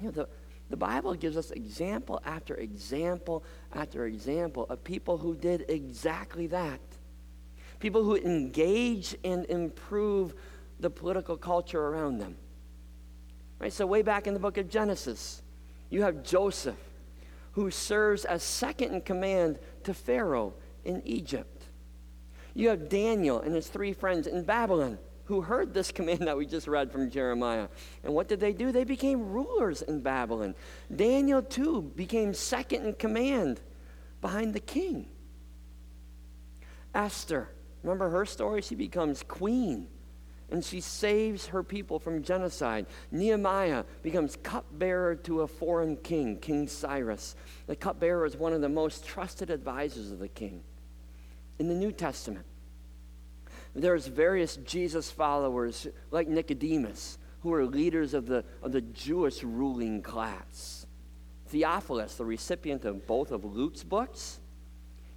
You 0.01 0.07
know, 0.07 0.11
the, 0.11 0.29
the 0.71 0.77
Bible 0.77 1.15
gives 1.15 1.37
us 1.37 1.53
example 1.53 2.21
after 2.25 2.57
example 2.57 3.45
after 3.73 4.07
example 4.07 4.67
of 4.69 4.83
people 4.83 5.19
who 5.19 5.37
did 5.37 5.67
exactly 5.69 6.49
that 6.49 6.81
people 7.79 8.03
who 8.05 8.17
engage 8.17 9.17
and 9.25 9.45
improve 9.47 10.35
the 10.81 10.91
political 10.91 11.37
culture 11.37 11.81
around 11.81 12.19
them. 12.19 12.37
Right? 13.59 13.73
So, 13.73 13.87
way 13.87 14.03
back 14.03 14.27
in 14.27 14.35
the 14.35 14.41
book 14.41 14.57
of 14.57 14.69
Genesis, 14.69 15.43
you 15.91 16.03
have 16.03 16.23
Joseph, 16.23 16.79
who 17.53 17.71
serves 17.71 18.25
as 18.25 18.43
second 18.43 18.93
in 18.95 19.01
command 19.01 19.59
to 19.85 19.95
Pharaoh 19.95 20.55
in 20.85 21.03
Egypt. 21.05 21.65
You 22.55 22.69
have 22.69 22.89
Daniel 22.89 23.41
and 23.41 23.55
his 23.55 23.69
three 23.69 23.93
friends 23.93 24.27
in 24.27 24.45
Babylon 24.45 24.99
who 25.25 25.41
heard 25.43 25.75
this 25.75 25.93
command 25.93 26.21
that 26.21 26.37
we 26.37 26.47
just 26.47 26.69
read 26.69 26.91
from 26.91 27.11
Jeremiah. 27.11 27.69
And 28.05 28.15
what 28.15 28.29
did 28.29 28.41
they 28.41 28.53
do? 28.53 28.73
They 28.73 28.85
became 28.85 29.31
rulers 29.31 29.83
in 29.83 30.01
Babylon. 30.01 30.55
Daniel, 30.95 31.43
too, 31.43 31.83
became 31.83 32.35
second 32.35 32.87
in 32.87 32.93
command 32.95 33.61
behind 34.21 34.55
the 34.55 34.61
king. 34.61 35.09
Esther 36.95 37.49
Remember 37.83 38.11
her 38.11 38.25
story? 38.25 38.63
She 38.63 38.75
becomes 38.75 39.23
queen 39.23 39.89
and 40.51 40.65
she 40.65 40.81
saves 40.81 41.47
her 41.47 41.63
people 41.63 41.99
from 41.99 42.23
genocide. 42.23 42.87
Nehemiah 43.11 43.85
becomes 44.03 44.37
cupbearer 44.37 45.15
to 45.17 45.43
a 45.43 45.47
foreign 45.47 45.97
king, 45.97 46.39
King 46.39 46.67
Cyrus. 46.67 47.37
The 47.67 47.77
cupbearer 47.77 48.25
is 48.25 48.37
one 48.37 48.55
of 48.55 48.61
the 48.61 48.69
most 48.69 49.05
trusted 49.05 49.51
advisors 49.51 50.11
of 50.11 50.19
the 50.19 50.29
king. 50.29 50.63
In 51.59 51.69
the 51.69 51.75
New 51.75 51.93
Testament, 51.93 52.47
there's 53.75 54.07
various 54.07 54.57
Jesus 54.57 55.11
followers 55.11 55.87
like 56.11 56.29
Nicodemus, 56.29 57.19
who 57.41 57.53
are 57.53 57.67
leaders 57.67 58.15
of 58.15 58.27
the, 58.27 58.45
of 58.63 58.73
the 58.73 58.81
Jewish 58.81 59.43
ruling 59.43 60.03
class. 60.03 60.87
Theophilus, 61.49 62.15
the 62.15 62.25
recipient 62.25 62.85
of 62.85 63.07
both 63.07 63.31
of 63.31 63.45
Luke's 63.45 63.85
books, 63.85 64.41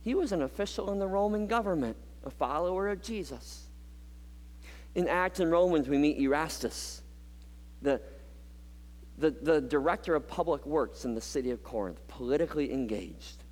he 0.02 0.14
was 0.14 0.32
an 0.32 0.42
official 0.42 0.92
in 0.92 1.00
the 1.00 1.08
Roman 1.08 1.48
government 1.48 1.96
a 2.24 2.30
follower 2.30 2.90
of 2.90 3.02
Jesus. 3.02 3.68
In 4.96 5.08
Acts 5.08 5.40
and 5.40 5.52
Romans, 5.52 5.88
we 5.88 5.98
meet 5.98 6.18
Erastus, 6.18 7.02
the, 7.82 8.02
the, 9.18 9.32
the 9.32 9.62
director 9.62 10.16
of 10.16 10.28
public 10.28 10.66
works 10.66 11.06
in 11.06 11.16
the 11.16 11.22
city 11.22 11.52
of 11.52 11.64
Corinth, 11.64 12.06
politically 12.08 12.74
engaged. 12.74 13.44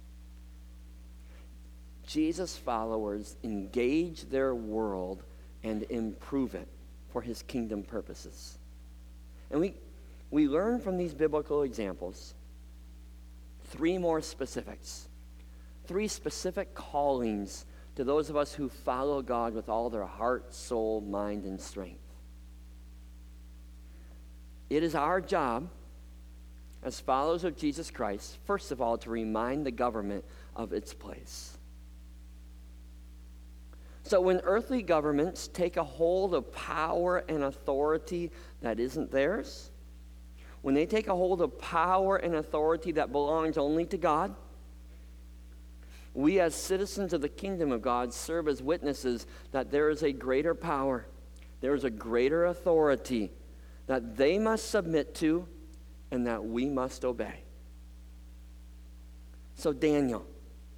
Jesus' 2.06 2.58
followers 2.58 3.38
engage 3.44 4.24
their 4.30 4.56
world 4.56 5.24
and 5.64 5.84
improve 5.84 6.56
it 6.56 6.68
for 7.12 7.22
his 7.22 7.44
kingdom 7.44 7.84
purposes. 7.84 8.58
And 9.52 9.60
we, 9.60 9.76
we 10.32 10.48
learn 10.48 10.80
from 10.80 10.98
these 10.98 11.14
biblical 11.14 11.64
examples 11.64 12.34
three 13.66 13.98
more 13.98 14.22
specifics, 14.22 15.08
three 15.86 16.08
specific 16.08 16.74
callings 16.74 17.66
to 18.00 18.06
those 18.06 18.30
of 18.30 18.38
us 18.38 18.54
who 18.54 18.70
follow 18.70 19.22
God 19.22 19.54
with 19.54 19.68
all 19.68 19.90
their 19.90 20.06
heart, 20.06 20.54
soul, 20.54 21.02
mind, 21.02 21.44
and 21.44 21.60
strength. 21.60 22.00
It 24.70 24.84
is 24.84 24.96
our 24.96 25.20
job 25.20 25.68
as 26.82 27.02
followers 27.02 27.44
of 27.44 27.58
Jesus 27.58 27.92
Christ, 27.92 28.38
first 28.46 28.72
of 28.72 28.82
all, 28.82 28.98
to 29.00 29.10
remind 29.10 29.66
the 29.66 29.72
government 29.72 30.24
of 30.56 30.72
its 30.72 30.94
place. 30.94 31.58
So 34.04 34.22
when 34.22 34.40
earthly 34.46 34.82
governments 34.82 35.50
take 35.50 35.76
a 35.76 35.84
hold 35.84 36.34
of 36.34 36.54
power 36.54 37.26
and 37.28 37.44
authority 37.44 38.32
that 38.62 38.80
isn't 38.80 39.12
theirs, 39.12 39.72
when 40.62 40.74
they 40.74 40.86
take 40.86 41.10
a 41.10 41.16
hold 41.16 41.42
of 41.42 41.60
power 41.60 42.16
and 42.16 42.36
authority 42.36 42.94
that 42.94 43.12
belongs 43.12 43.58
only 43.58 43.86
to 43.88 43.98
God, 43.98 44.34
we 46.14 46.40
as 46.40 46.56
citizens 46.56 47.14
of 47.14 47.22
the 47.22 47.30
kingdom 47.30 47.72
of 47.72 47.82
God 47.82 48.14
serve 48.14 48.48
as 48.48 48.62
witnesses 48.62 49.28
that 49.52 49.72
there 49.72 49.90
is 49.90 50.04
a 50.04 50.12
greater 50.12 50.56
power, 50.56 51.06
there 51.62 51.74
is 51.74 51.84
a 51.84 51.90
greater 51.90 52.46
authority 52.46 53.32
that 53.88 54.18
they 54.18 54.38
must 54.38 54.70
submit 54.70 55.16
to 55.16 55.48
and 56.12 56.26
that 56.28 56.44
we 56.44 56.70
must 56.70 57.06
obey. 57.06 57.44
So, 59.56 59.74
Daniel 59.74 60.26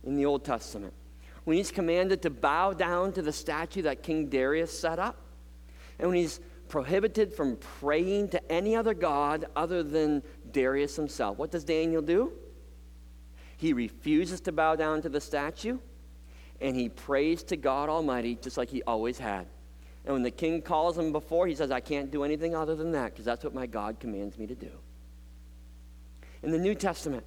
in 0.04 0.16
the 0.16 0.26
Old 0.26 0.44
Testament, 0.44 0.94
when 1.44 1.58
he's 1.58 1.72
commanded 1.72 2.22
to 2.24 2.30
bow 2.30 2.74
down 2.74 3.14
to 3.14 3.22
the 3.22 3.32
statue 3.32 3.84
that 3.84 4.04
King 4.04 4.28
Darius 4.28 4.78
set 4.78 5.00
up, 5.00 5.18
and 6.00 6.10
when 6.10 6.18
he's 6.18 6.40
prohibited 6.68 7.34
from 7.34 7.58
praying 7.58 8.30
to 8.30 8.52
any 8.52 8.76
other 8.76 8.94
God 8.94 9.46
other 9.56 9.84
than 9.84 10.24
Darius 10.52 10.96
himself, 10.96 11.38
what 11.38 11.52
does 11.52 11.64
Daniel 11.64 12.02
do? 12.02 12.32
He 13.62 13.74
refuses 13.74 14.42
to 14.42 14.52
bow 14.52 14.76
down 14.76 15.04
to 15.04 15.10
the 15.10 15.22
statue, 15.22 15.78
and 16.60 16.76
he 16.76 16.90
prays 16.90 17.44
to 17.44 17.56
God 17.56 17.90
Almighty 17.90 18.34
just 18.42 18.58
like 18.58 18.70
he 18.70 18.82
always 18.82 19.20
had. 19.20 19.46
And 20.04 20.14
when 20.14 20.24
the 20.24 20.32
king 20.32 20.64
calls 20.64 20.98
him 20.98 21.12
before, 21.12 21.46
he 21.46 21.54
says, 21.54 21.70
I 21.70 21.80
can't 21.80 22.10
do 22.10 22.24
anything 22.24 22.56
other 22.56 22.74
than 22.76 22.92
that 22.94 23.12
because 23.12 23.24
that's 23.24 23.44
what 23.44 23.54
my 23.54 23.68
God 23.68 24.00
commands 24.00 24.40
me 24.40 24.48
to 24.48 24.56
do. 24.56 24.72
In 26.42 26.50
the 26.50 26.58
New 26.58 26.74
Testament, 26.74 27.24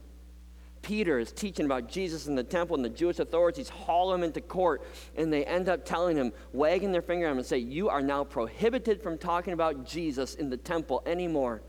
Peter 0.83 1.21
is 1.21 1.31
teaching 1.31 1.67
about 1.67 1.89
Jesus 1.89 2.27
in 2.27 2.35
the 2.35 2.43
temple, 2.43 2.75
and 2.75 2.85
the 2.85 2.89
Jewish 2.89 3.21
authorities 3.21 3.69
haul 3.69 4.13
him 4.13 4.25
into 4.25 4.41
court, 4.41 4.83
and 5.15 5.33
they 5.33 5.45
end 5.45 5.69
up 5.69 5.85
telling 5.85 6.17
him, 6.17 6.33
wagging 6.53 6.91
their 6.91 7.01
finger 7.01 7.27
at 7.27 7.31
him, 7.31 7.39
and 7.39 7.47
say, 7.47 7.59
You 7.59 7.91
are 7.91 8.03
now 8.03 8.25
prohibited 8.25 9.05
from 9.05 9.19
talking 9.19 9.53
about 9.53 9.87
Jesus 9.87 10.35
in 10.35 10.51
the 10.51 10.57
temple 10.57 11.01
anymore. 11.07 11.63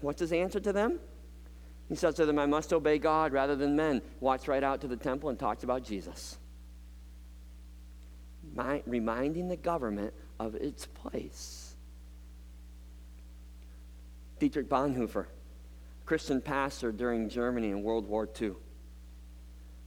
What's 0.00 0.18
his 0.18 0.32
answer 0.32 0.58
to 0.58 0.72
them? 0.72 0.98
He 1.90 1.96
says 1.96 2.14
to 2.14 2.24
them, 2.24 2.38
I 2.38 2.46
must 2.46 2.72
obey 2.72 2.98
God 2.98 3.32
rather 3.32 3.56
than 3.56 3.74
men. 3.74 4.00
Walks 4.20 4.46
right 4.46 4.62
out 4.62 4.80
to 4.82 4.88
the 4.88 4.96
temple 4.96 5.28
and 5.28 5.36
talks 5.36 5.64
about 5.64 5.82
Jesus. 5.82 6.38
My, 8.54 8.84
reminding 8.86 9.48
the 9.48 9.56
government 9.56 10.14
of 10.38 10.54
its 10.54 10.86
place. 10.86 11.74
Dietrich 14.38 14.68
Bonhoeffer, 14.68 15.26
Christian 16.06 16.40
pastor 16.40 16.92
during 16.92 17.28
Germany 17.28 17.70
in 17.70 17.82
World 17.82 18.06
War 18.06 18.28
II. 18.40 18.52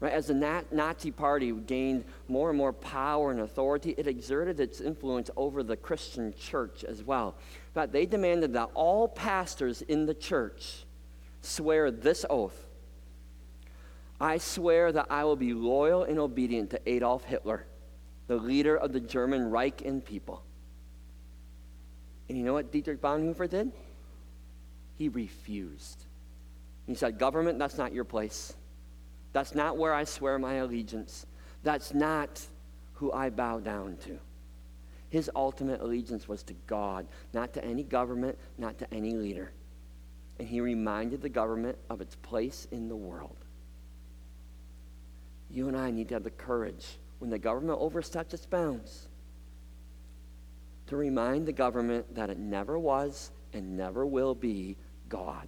Right, 0.01 0.11
as 0.11 0.27
the 0.27 0.65
Nazi 0.71 1.11
Party 1.11 1.53
gained 1.53 2.03
more 2.27 2.49
and 2.49 2.57
more 2.57 2.73
power 2.73 3.31
and 3.31 3.39
authority, 3.39 3.95
it 3.97 4.07
exerted 4.07 4.59
its 4.59 4.81
influence 4.81 5.29
over 5.37 5.63
the 5.63 5.77
Christian 5.77 6.33
church 6.33 6.83
as 6.83 7.01
well. 7.01 7.35
In 7.69 7.73
fact, 7.73 7.93
they 7.93 8.05
demanded 8.05 8.51
that 8.53 8.71
all 8.73 9.07
pastors 9.07 9.81
in 9.83 10.05
the 10.05 10.13
church 10.13 10.83
swear 11.43 11.91
this 11.91 12.25
oath 12.29 12.65
I 14.23 14.37
swear 14.37 14.89
that 14.93 15.07
I 15.09 15.25
will 15.25 15.35
be 15.35 15.53
loyal 15.53 16.03
and 16.03 16.17
obedient 16.17 16.69
to 16.69 16.89
Adolf 16.89 17.25
Hitler, 17.25 17.65
the 18.27 18.37
leader 18.37 18.77
of 18.77 18.93
the 18.93 19.01
German 19.01 19.49
Reich 19.49 19.81
and 19.83 20.03
people. 20.03 20.43
And 22.29 22.37
you 22.37 22.45
know 22.45 22.53
what 22.53 22.71
Dietrich 22.71 23.01
Bonhoeffer 23.01 23.49
did? 23.49 23.73
He 24.97 25.09
refused. 25.09 26.05
He 26.87 26.95
said, 26.95 27.19
Government, 27.19 27.59
that's 27.59 27.77
not 27.77 27.91
your 27.91 28.05
place. 28.05 28.53
That's 29.33 29.53
not 29.53 29.77
where 29.77 29.93
I 29.93 30.05
swear 30.05 30.39
my 30.39 30.53
allegiance. 30.53 31.25
That's 31.63 31.93
not 31.93 32.41
who 32.93 33.11
I 33.11 33.29
bow 33.29 33.59
down 33.59 33.97
to. 34.05 34.19
His 35.09 35.29
ultimate 35.35 35.81
allegiance 35.81 36.29
was 36.29 36.43
to 36.43 36.53
God, 36.65 37.07
not 37.33 37.53
to 37.55 37.65
any 37.65 37.83
government, 37.83 38.37
not 38.57 38.77
to 38.79 38.93
any 38.93 39.15
leader 39.15 39.51
and 40.39 40.47
he 40.47 40.61
reminded 40.61 41.21
the 41.21 41.29
government 41.29 41.77
of 41.89 42.01
its 42.01 42.15
place 42.15 42.67
in 42.71 42.87
the 42.87 42.95
world. 42.95 43.37
You 45.49 45.67
and 45.67 45.77
I 45.77 45.91
need 45.91 46.09
to 46.09 46.15
have 46.15 46.23
the 46.23 46.31
courage 46.31 46.97
when 47.19 47.29
the 47.29 47.39
government 47.39 47.79
oversteps 47.79 48.33
its 48.33 48.45
bounds 48.45 49.07
to 50.87 50.97
remind 50.97 51.45
the 51.45 51.53
government 51.53 52.15
that 52.15 52.29
it 52.29 52.39
never 52.39 52.77
was 52.77 53.31
and 53.53 53.77
never 53.77 54.05
will 54.05 54.35
be 54.35 54.75
God. 55.09 55.47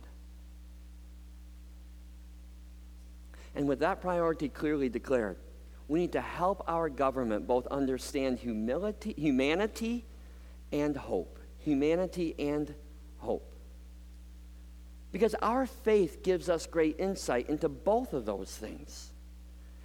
And 3.55 3.67
with 3.67 3.79
that 3.79 4.01
priority 4.01 4.49
clearly 4.49 4.89
declared, 4.89 5.37
we 5.87 5.99
need 5.99 6.11
to 6.13 6.21
help 6.21 6.63
our 6.67 6.89
government 6.89 7.47
both 7.47 7.67
understand 7.67 8.39
humility, 8.39 9.13
humanity 9.17 10.05
and 10.71 10.95
hope. 10.95 11.39
Humanity 11.59 12.35
and 12.37 12.73
hope. 13.17 13.54
Because 15.15 15.33
our 15.35 15.65
faith 15.65 16.23
gives 16.23 16.49
us 16.49 16.67
great 16.67 16.99
insight 16.99 17.47
into 17.47 17.69
both 17.69 18.11
of 18.11 18.25
those 18.25 18.51
things. 18.53 19.13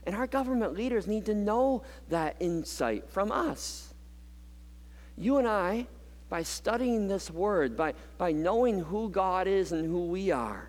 And 0.04 0.16
our 0.16 0.26
government 0.26 0.74
leaders 0.74 1.06
need 1.06 1.26
to 1.26 1.36
know 1.36 1.84
that 2.08 2.34
insight 2.40 3.08
from 3.08 3.30
us. 3.30 3.94
You 5.16 5.38
and 5.38 5.46
I, 5.46 5.86
by 6.28 6.42
studying 6.42 7.06
this 7.06 7.30
word, 7.30 7.76
by, 7.76 7.94
by 8.18 8.32
knowing 8.32 8.80
who 8.80 9.08
God 9.08 9.46
is 9.46 9.70
and 9.70 9.86
who 9.86 10.06
we 10.06 10.32
are, 10.32 10.68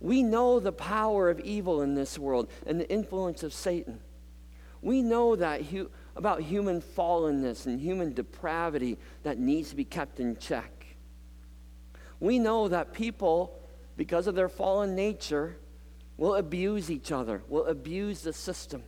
we 0.00 0.22
know 0.22 0.58
the 0.58 0.72
power 0.72 1.28
of 1.28 1.40
evil 1.40 1.82
in 1.82 1.94
this 1.94 2.18
world 2.18 2.48
and 2.66 2.80
the 2.80 2.88
influence 2.88 3.42
of 3.42 3.52
Satan. 3.52 4.00
We 4.80 5.02
know 5.02 5.36
that 5.36 5.60
hu- 5.66 5.90
about 6.16 6.40
human 6.40 6.80
fallenness 6.80 7.66
and 7.66 7.78
human 7.78 8.14
depravity 8.14 8.96
that 9.24 9.38
needs 9.38 9.68
to 9.68 9.76
be 9.76 9.84
kept 9.84 10.20
in 10.20 10.38
check. 10.38 10.79
We 12.20 12.38
know 12.38 12.68
that 12.68 12.92
people, 12.92 13.58
because 13.96 14.26
of 14.26 14.34
their 14.34 14.48
fallen 14.48 14.94
nature, 14.94 15.56
will 16.16 16.34
abuse 16.34 16.90
each 16.90 17.10
other, 17.10 17.42
will 17.48 17.64
abuse 17.64 18.20
the 18.20 18.32
system. 18.32 18.82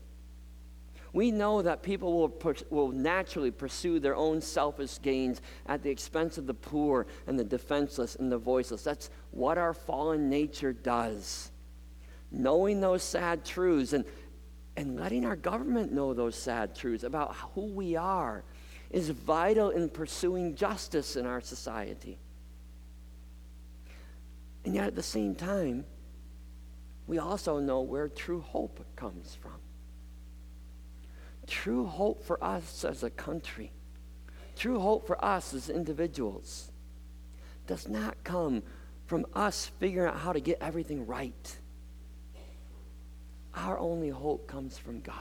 We 1.14 1.30
know 1.30 1.60
that 1.62 1.82
people 1.82 2.12
will, 2.12 2.54
will 2.70 2.88
naturally 2.88 3.50
pursue 3.50 4.00
their 4.00 4.16
own 4.16 4.40
selfish 4.40 5.00
gains 5.00 5.42
at 5.66 5.82
the 5.82 5.90
expense 5.90 6.38
of 6.38 6.46
the 6.46 6.54
poor 6.54 7.06
and 7.26 7.38
the 7.38 7.44
defenseless 7.44 8.16
and 8.16 8.32
the 8.32 8.38
voiceless. 8.38 8.82
That's 8.82 9.10
what 9.30 9.58
our 9.58 9.74
fallen 9.74 10.30
nature 10.30 10.72
does. 10.72 11.50
Knowing 12.30 12.80
those 12.80 13.02
sad 13.02 13.44
truths 13.44 13.92
and, 13.92 14.06
and 14.76 14.98
letting 14.98 15.26
our 15.26 15.36
government 15.36 15.92
know 15.92 16.14
those 16.14 16.34
sad 16.34 16.74
truths 16.74 17.04
about 17.04 17.34
who 17.54 17.66
we 17.66 17.94
are 17.94 18.42
is 18.90 19.10
vital 19.10 19.68
in 19.70 19.90
pursuing 19.90 20.54
justice 20.54 21.16
in 21.16 21.26
our 21.26 21.42
society. 21.42 22.18
And 24.64 24.74
yet 24.74 24.86
at 24.86 24.94
the 24.94 25.02
same 25.02 25.34
time, 25.34 25.84
we 27.06 27.18
also 27.18 27.58
know 27.58 27.80
where 27.80 28.08
true 28.08 28.40
hope 28.40 28.84
comes 28.96 29.34
from. 29.34 29.60
True 31.46 31.86
hope 31.86 32.22
for 32.24 32.42
us 32.42 32.84
as 32.84 33.02
a 33.02 33.10
country, 33.10 33.72
true 34.56 34.78
hope 34.78 35.06
for 35.06 35.22
us 35.24 35.52
as 35.52 35.68
individuals, 35.68 36.70
does 37.66 37.88
not 37.88 38.22
come 38.22 38.62
from 39.06 39.26
us 39.34 39.70
figuring 39.80 40.08
out 40.08 40.18
how 40.18 40.32
to 40.32 40.40
get 40.40 40.58
everything 40.60 41.06
right. 41.06 41.58
Our 43.54 43.78
only 43.78 44.08
hope 44.08 44.46
comes 44.46 44.78
from 44.78 45.00
God. 45.00 45.16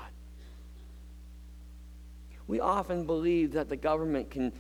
We 2.48 2.60
often 2.60 3.06
believe 3.06 3.54
that 3.54 3.70
the 3.70 3.76
government 3.76 4.30
can, 4.30 4.54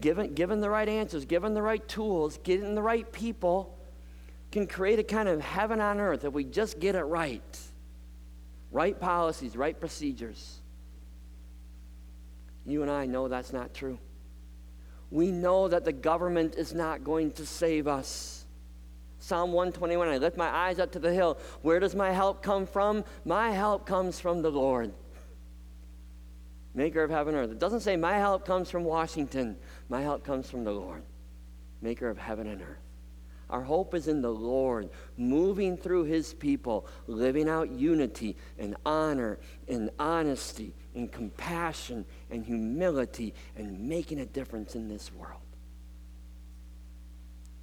given, 0.00 0.34
given 0.34 0.60
the 0.60 0.70
right 0.70 0.88
answers, 0.88 1.24
given 1.24 1.54
the 1.54 1.62
right 1.62 1.86
tools, 1.88 2.38
getting 2.42 2.74
the 2.74 2.82
right 2.82 3.10
people, 3.10 3.78
can 4.52 4.66
create 4.66 4.98
a 4.98 5.02
kind 5.02 5.28
of 5.28 5.40
heaven 5.40 5.80
on 5.80 5.98
earth 5.98 6.24
if 6.24 6.32
we 6.32 6.44
just 6.44 6.78
get 6.78 6.94
it 6.94 7.02
right. 7.02 7.58
Right 8.70 8.98
policies, 8.98 9.56
right 9.56 9.78
procedures. 9.78 10.60
You 12.64 12.82
and 12.82 12.90
I 12.90 13.06
know 13.06 13.28
that's 13.28 13.52
not 13.52 13.74
true. 13.74 13.98
We 15.10 15.30
know 15.30 15.68
that 15.68 15.84
the 15.84 15.92
government 15.92 16.54
is 16.56 16.72
not 16.72 17.02
going 17.02 17.32
to 17.32 17.46
save 17.46 17.88
us. 17.88 18.46
Psalm 19.18 19.52
121 19.52 20.08
I 20.08 20.18
lift 20.18 20.36
my 20.36 20.48
eyes 20.48 20.78
up 20.78 20.92
to 20.92 20.98
the 20.98 21.12
hill. 21.12 21.38
Where 21.62 21.80
does 21.80 21.94
my 21.94 22.12
help 22.12 22.42
come 22.42 22.66
from? 22.66 23.04
My 23.24 23.50
help 23.50 23.86
comes 23.86 24.18
from 24.18 24.42
the 24.42 24.50
Lord, 24.50 24.92
maker 26.74 27.02
of 27.02 27.10
heaven 27.10 27.34
and 27.34 27.44
earth. 27.44 27.52
It 27.52 27.58
doesn't 27.58 27.80
say 27.80 27.96
my 27.96 28.14
help 28.14 28.44
comes 28.44 28.70
from 28.70 28.84
Washington, 28.84 29.56
my 29.88 30.02
help 30.02 30.24
comes 30.24 30.50
from 30.50 30.64
the 30.64 30.72
Lord, 30.72 31.02
maker 31.80 32.08
of 32.08 32.18
heaven 32.18 32.46
and 32.46 32.60
earth. 32.62 32.91
Our 33.52 33.60
hope 33.60 33.94
is 33.94 34.08
in 34.08 34.22
the 34.22 34.32
Lord, 34.32 34.88
moving 35.18 35.76
through 35.76 36.04
his 36.04 36.32
people, 36.32 36.86
living 37.06 37.50
out 37.50 37.70
unity 37.70 38.38
and 38.58 38.74
honor 38.86 39.38
and 39.68 39.90
honesty 39.98 40.72
and 40.94 41.12
compassion 41.12 42.06
and 42.30 42.46
humility 42.46 43.34
and 43.54 43.78
making 43.78 44.20
a 44.20 44.26
difference 44.26 44.74
in 44.74 44.88
this 44.88 45.12
world. 45.12 45.42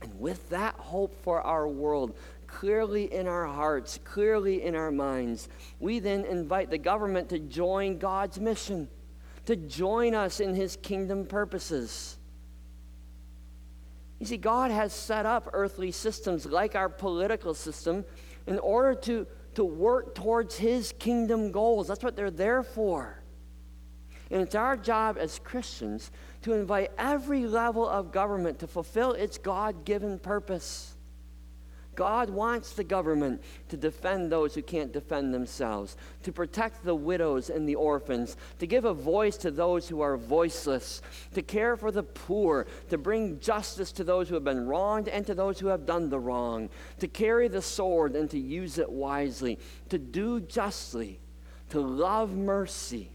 And 0.02 0.20
with 0.20 0.48
that 0.52 0.76
hope 0.76 1.16
for 1.24 1.42
our 1.42 1.68
world 1.68 2.16
clearly 2.46 3.12
in 3.12 3.28
our 3.28 3.48
hearts, 3.48 4.00
clearly 4.04 4.62
in 4.64 4.76
our 4.76 4.92
minds, 4.92 5.50
we 5.80 5.98
then 5.98 6.24
invite 6.24 6.70
the 6.70 6.78
government 6.78 7.30
to 7.30 7.40
join 7.40 7.98
God's 7.98 8.40
mission, 8.40 8.88
to 9.48 9.56
join 9.56 10.14
us 10.14 10.40
in 10.40 10.54
his 10.54 10.76
kingdom 10.76 11.26
purposes. 11.26 12.19
You 14.20 14.26
see, 14.26 14.38
God 14.38 14.70
has 14.72 14.92
set 14.92 15.26
up 15.26 15.50
earthly 15.54 15.92
systems 15.92 16.46
like 16.46 16.76
our 16.76 16.90
political 16.90 17.54
system 17.54 18.04
in 18.48 18.60
order 18.60 18.94
to, 19.02 19.26
to 19.56 19.64
work 19.64 20.14
towards 20.14 20.58
his 20.58 20.94
kingdom 21.00 21.52
goals. 21.52 21.88
That's 21.88 22.04
what 22.04 22.16
they're 22.16 22.30
there 22.30 22.64
for. 22.64 23.24
And 24.32 24.42
it's 24.42 24.56
our 24.56 24.78
job 24.78 25.18
as 25.20 25.40
Christians 25.40 26.12
to 26.42 26.54
invite 26.54 26.92
every 26.98 27.48
level 27.48 27.88
of 27.88 28.12
government 28.12 28.60
to 28.60 28.68
fulfill 28.68 29.14
its 29.14 29.38
God 29.38 29.86
given 29.86 30.20
purpose. 30.20 30.96
God 32.00 32.30
wants 32.30 32.72
the 32.72 32.86
government 32.86 33.42
to 33.68 33.76
defend 33.76 34.32
those 34.32 34.56
who 34.56 34.62
can't 34.62 34.94
defend 34.94 35.34
themselves, 35.34 35.98
to 36.24 36.32
protect 36.32 36.86
the 36.86 36.96
widows 36.96 37.50
and 37.50 37.68
the 37.68 37.76
orphans, 37.76 38.38
to 38.60 38.66
give 38.66 38.86
a 38.86 38.94
voice 38.94 39.36
to 39.36 39.52
those 39.52 39.90
who 39.90 40.00
are 40.00 40.16
voiceless, 40.16 41.02
to 41.34 41.42
care 41.42 41.76
for 41.76 41.92
the 41.92 42.04
poor, 42.04 42.68
to 42.90 42.98
bring 42.98 43.38
justice 43.42 43.92
to 43.92 44.06
those 44.06 44.30
who 44.30 44.36
have 44.36 44.46
been 44.46 44.66
wronged 44.66 45.10
and 45.10 45.28
to 45.28 45.36
those 45.36 45.60
who 45.60 45.68
have 45.68 45.86
done 45.86 46.10
the 46.10 46.18
wrong, 46.18 46.70
to 47.00 47.08
carry 47.10 47.50
the 47.50 47.62
sword 47.62 48.16
and 48.16 48.30
to 48.30 48.40
use 48.40 48.78
it 48.78 48.90
wisely, 48.90 49.60
to 49.90 49.98
do 49.98 50.40
justly, 50.40 51.20
to 51.68 51.82
love 51.82 52.34
mercy, 52.34 53.12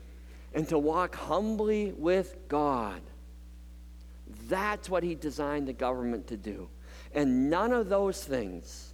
and 0.52 0.68
to 0.68 0.78
walk 0.78 1.14
humbly 1.14 1.94
with 1.96 2.36
God. 2.48 3.00
That's 4.46 4.90
what 4.90 5.02
He 5.02 5.14
designed 5.14 5.68
the 5.68 5.72
government 5.72 6.26
to 6.26 6.36
do. 6.36 6.68
And 7.14 7.48
none 7.48 7.72
of 7.72 7.88
those 7.88 8.22
things 8.24 8.92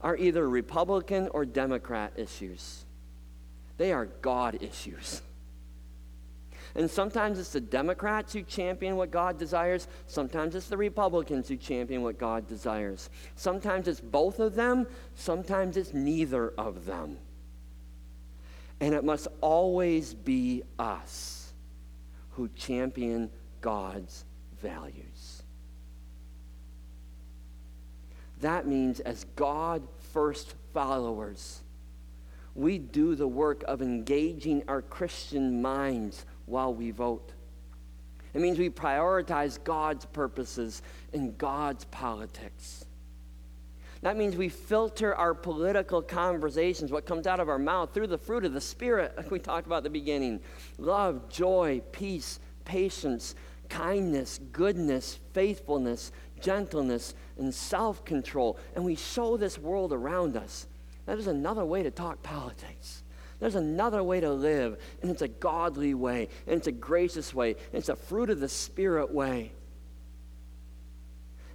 are 0.00 0.16
either 0.16 0.48
Republican 0.48 1.28
or 1.28 1.44
Democrat 1.44 2.12
issues. 2.16 2.84
They 3.76 3.92
are 3.92 4.06
God 4.06 4.58
issues. 4.60 5.22
And 6.74 6.88
sometimes 6.88 7.38
it's 7.38 7.52
the 7.52 7.60
Democrats 7.60 8.32
who 8.32 8.42
champion 8.42 8.96
what 8.96 9.10
God 9.10 9.38
desires. 9.38 9.88
Sometimes 10.06 10.54
it's 10.54 10.68
the 10.68 10.76
Republicans 10.76 11.48
who 11.48 11.56
champion 11.56 12.02
what 12.02 12.18
God 12.18 12.46
desires. 12.46 13.10
Sometimes 13.34 13.88
it's 13.88 14.00
both 14.00 14.38
of 14.38 14.54
them. 14.54 14.86
Sometimes 15.16 15.76
it's 15.76 15.92
neither 15.92 16.50
of 16.50 16.86
them. 16.86 17.18
And 18.80 18.94
it 18.94 19.04
must 19.04 19.26
always 19.40 20.14
be 20.14 20.62
us 20.78 21.52
who 22.30 22.48
champion 22.56 23.30
God's 23.60 24.24
values. 24.62 25.39
That 28.40 28.66
means, 28.66 29.00
as 29.00 29.24
God 29.36 29.86
first 30.12 30.54
followers, 30.72 31.60
we 32.54 32.78
do 32.78 33.14
the 33.14 33.28
work 33.28 33.62
of 33.64 33.82
engaging 33.82 34.64
our 34.66 34.82
Christian 34.82 35.62
minds 35.62 36.24
while 36.46 36.74
we 36.74 36.90
vote. 36.90 37.32
It 38.32 38.40
means 38.40 38.58
we 38.58 38.70
prioritize 38.70 39.62
God's 39.62 40.04
purposes 40.06 40.82
and 41.12 41.36
God's 41.36 41.84
politics. 41.86 42.84
That 44.02 44.16
means 44.16 44.36
we 44.36 44.48
filter 44.48 45.14
our 45.14 45.34
political 45.34 46.00
conversations, 46.00 46.90
what 46.90 47.04
comes 47.04 47.26
out 47.26 47.38
of 47.40 47.50
our 47.50 47.58
mouth, 47.58 47.92
through 47.92 48.06
the 48.06 48.16
fruit 48.16 48.46
of 48.46 48.54
the 48.54 48.60
Spirit, 48.60 49.14
like 49.16 49.30
we 49.30 49.38
talked 49.38 49.66
about 49.66 49.78
at 49.78 49.84
the 49.84 49.90
beginning 49.90 50.40
love, 50.78 51.28
joy, 51.28 51.82
peace, 51.92 52.40
patience, 52.64 53.34
kindness, 53.68 54.40
goodness, 54.52 55.18
faithfulness, 55.34 56.12
gentleness, 56.40 57.14
and 57.40 57.54
self 57.54 58.04
control. 58.04 58.58
And 58.74 58.84
we 58.84 58.94
show 58.94 59.36
this 59.36 59.58
world 59.58 59.92
around 59.92 60.36
us. 60.36 60.66
That 61.06 61.18
is 61.18 61.26
another 61.26 61.64
way 61.64 61.82
to 61.82 61.90
talk 61.90 62.22
politics. 62.22 63.02
There's 63.40 63.54
another 63.54 64.04
way 64.04 64.20
to 64.20 64.30
live, 64.30 64.78
and 65.00 65.10
it's 65.10 65.22
a 65.22 65.28
godly 65.28 65.94
way, 65.94 66.28
and 66.46 66.58
it's 66.58 66.66
a 66.66 66.72
gracious 66.72 67.32
way, 67.34 67.52
and 67.52 67.74
it's 67.74 67.88
a 67.88 67.96
fruit 67.96 68.28
of 68.28 68.38
the 68.38 68.48
Spirit 68.48 69.12
way. 69.12 69.52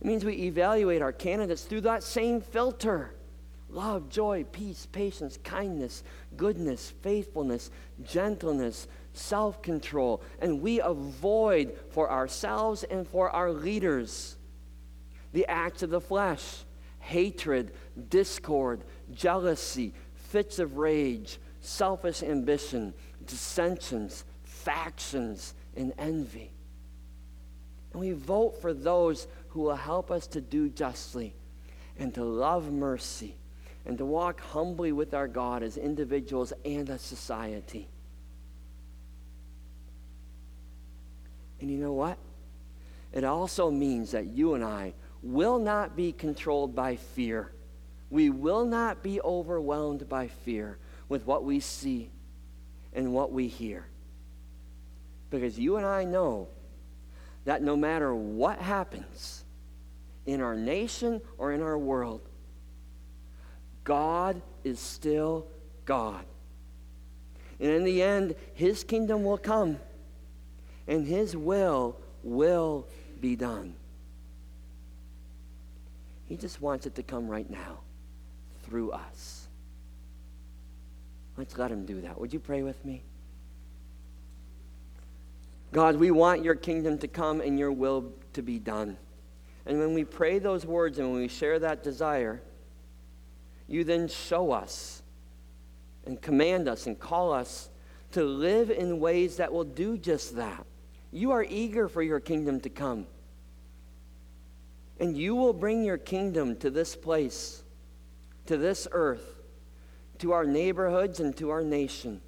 It 0.01 0.07
means 0.07 0.25
we 0.25 0.33
evaluate 0.33 1.03
our 1.03 1.13
candidates 1.13 1.63
through 1.63 1.81
that 1.81 2.03
same 2.03 2.41
filter 2.41 3.13
love, 3.69 4.09
joy, 4.09 4.45
peace, 4.51 4.87
patience, 4.91 5.37
kindness, 5.43 6.03
goodness, 6.37 6.93
faithfulness, 7.01 7.69
gentleness, 8.03 8.87
self 9.13 9.61
control. 9.61 10.23
And 10.39 10.61
we 10.61 10.79
avoid 10.81 11.77
for 11.91 12.09
ourselves 12.09 12.83
and 12.83 13.07
for 13.07 13.29
our 13.29 13.51
leaders 13.51 14.37
the 15.35 15.45
acts 15.47 15.83
of 15.83 15.89
the 15.89 16.01
flesh 16.01 16.63
hatred, 16.99 17.71
discord, 18.09 18.83
jealousy, 19.11 19.93
fits 20.15 20.57
of 20.57 20.77
rage, 20.77 21.37
selfish 21.59 22.23
ambition, 22.23 22.95
dissensions, 23.27 24.23
factions, 24.43 25.53
and 25.75 25.93
envy. 25.99 26.51
And 27.91 27.99
we 27.99 28.13
vote 28.13 28.59
for 28.59 28.73
those 28.73 29.27
who 29.49 29.61
will 29.61 29.75
help 29.75 30.09
us 30.09 30.25
to 30.27 30.41
do 30.41 30.67
justly 30.67 31.35
and 31.99 32.11
to 32.15 32.23
love 32.23 32.71
mercy 32.71 33.35
and 33.85 33.99
to 33.99 34.05
walk 34.05 34.39
humbly 34.39 34.93
with 34.93 35.13
our 35.13 35.27
God 35.27 35.61
as 35.61 35.77
individuals 35.77 36.53
and 36.63 36.89
as 36.89 37.01
society. 37.01 37.87
And 41.61 41.69
you 41.69 41.77
know 41.77 41.93
what? 41.93 42.17
It 43.13 43.23
also 43.23 43.69
means 43.69 44.11
that 44.11 44.25
you 44.25 44.55
and 44.55 44.63
I 44.63 44.93
will 45.25 45.57
not 45.57 45.95
be 45.95 46.11
controlled 46.11 46.75
by 46.75 46.95
fear. 46.95 47.51
We 48.11 48.29
will 48.29 48.63
not 48.63 49.01
be 49.01 49.19
overwhelmed 49.21 50.07
by 50.07 50.27
fear 50.27 50.77
with 51.09 51.25
what 51.25 51.43
we 51.43 51.59
see 51.59 52.11
and 52.93 53.11
what 53.11 53.31
we 53.31 53.47
hear. 53.47 53.87
Because 55.31 55.57
you 55.57 55.77
and 55.77 55.85
I 55.85 56.03
know 56.03 56.47
that 57.45 57.63
no 57.63 57.75
matter 57.75 58.13
what 58.13 58.59
happens 58.59 59.43
in 60.27 60.41
our 60.41 60.55
nation 60.55 61.19
or 61.39 61.51
in 61.51 61.61
our 61.61 61.77
world, 61.77 62.21
God 63.83 64.41
is 64.63 64.79
still 64.79 65.47
God. 65.85 66.23
And 67.59 67.71
in 67.71 67.83
the 67.83 68.03
end, 68.03 68.35
His 68.53 68.83
kingdom 68.83 69.23
will 69.23 69.37
come 69.37 69.79
and 70.87 71.07
His 71.07 71.35
will 71.35 71.97
will 72.21 72.87
be 73.19 73.35
done. 73.35 73.75
He 76.25 76.37
just 76.37 76.61
wants 76.61 76.85
it 76.85 76.95
to 76.95 77.03
come 77.03 77.27
right 77.27 77.49
now 77.49 77.79
through 78.63 78.91
us. 78.91 79.47
Let's 81.37 81.57
let 81.57 81.71
Him 81.71 81.85
do 81.85 82.01
that. 82.01 82.19
Would 82.19 82.33
you 82.33 82.39
pray 82.39 82.63
with 82.63 82.83
me? 82.85 83.03
God, 85.71 85.97
we 85.97 86.09
want 86.09 86.43
your 86.43 86.55
kingdom 86.55 86.97
to 86.99 87.07
come 87.07 87.41
and 87.41 87.59
your 87.59 87.71
will 87.71 88.13
to 88.33 88.41
be 88.41 88.59
done. 88.59 88.97
And 89.65 89.79
when 89.79 89.93
we 89.93 90.03
pray 90.03 90.39
those 90.39 90.65
words 90.65 90.99
and 90.99 91.11
when 91.11 91.21
we 91.21 91.27
share 91.27 91.59
that 91.59 91.83
desire, 91.83 92.41
you 93.67 93.83
then 93.83 94.07
show 94.07 94.51
us 94.51 95.01
and 96.05 96.21
command 96.21 96.67
us 96.67 96.87
and 96.87 96.99
call 96.99 97.33
us 97.33 97.69
to 98.11 98.23
live 98.23 98.69
in 98.69 98.99
ways 98.99 99.37
that 99.37 99.51
will 99.51 99.63
do 99.63 99.97
just 99.97 100.35
that. 100.37 100.65
You 101.11 101.31
are 101.31 101.43
eager 101.43 101.87
for 101.87 102.01
your 102.01 102.19
kingdom 102.19 102.61
to 102.61 102.69
come. 102.69 103.07
And 104.99 105.17
you 105.17 105.35
will 105.35 105.53
bring 105.53 105.83
your 105.83 105.97
kingdom 105.97 106.55
to 106.57 106.69
this 106.69 106.95
place, 106.95 107.63
to 108.45 108.57
this 108.57 108.87
earth, 108.91 109.41
to 110.19 110.31
our 110.31 110.45
neighborhoods, 110.45 111.19
and 111.19 111.35
to 111.37 111.49
our 111.49 111.63
nation 111.63 112.21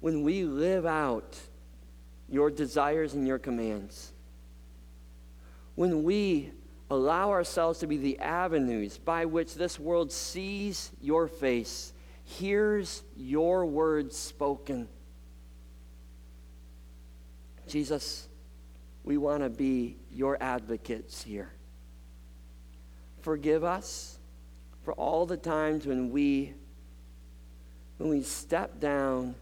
when 0.00 0.22
we 0.22 0.44
live 0.44 0.86
out 0.86 1.36
your 2.28 2.50
desires 2.50 3.14
and 3.14 3.26
your 3.26 3.38
commands. 3.38 4.12
When 5.74 6.02
we 6.02 6.52
allow 6.90 7.30
ourselves 7.30 7.80
to 7.80 7.86
be 7.86 7.96
the 7.96 8.18
avenues 8.18 8.98
by 8.98 9.24
which 9.24 9.54
this 9.54 9.78
world 9.78 10.12
sees 10.12 10.90
your 11.00 11.26
face, 11.26 11.92
hears 12.24 13.02
your 13.16 13.66
words 13.66 14.16
spoken. 14.16 14.88
Jesus, 17.66 18.28
we 19.04 19.16
want 19.16 19.42
to 19.42 19.50
be 19.50 19.96
your 20.10 20.36
advocates 20.40 21.22
here. 21.22 21.52
Forgive 23.28 23.62
us 23.62 24.18
for 24.84 24.94
all 24.94 25.26
the 25.26 25.36
times 25.36 25.86
when 25.86 26.10
we 26.10 26.54
when 27.98 28.08
we 28.08 28.22
step 28.22 28.80
down 28.80 29.34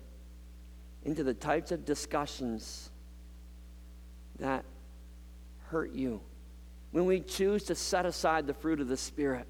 into 1.04 1.22
the 1.22 1.32
types 1.32 1.70
of 1.70 1.84
discussions 1.84 2.90
that 4.40 4.64
hurt 5.68 5.92
you 5.92 6.20
when 6.90 7.06
we 7.06 7.20
choose 7.20 7.62
to 7.62 7.76
set 7.76 8.04
aside 8.04 8.48
the 8.48 8.54
fruit 8.54 8.80
of 8.80 8.88
the 8.88 8.96
Spirit 8.96 9.46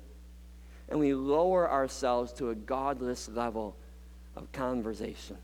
and 0.91 1.01
we 1.01 1.15
lower 1.15 1.71
ourselves 1.71 2.31
to 2.35 2.51
a 2.51 2.55
godless 2.55 3.31
level 3.31 3.75
of 4.37 4.53
conversation. 4.53 5.39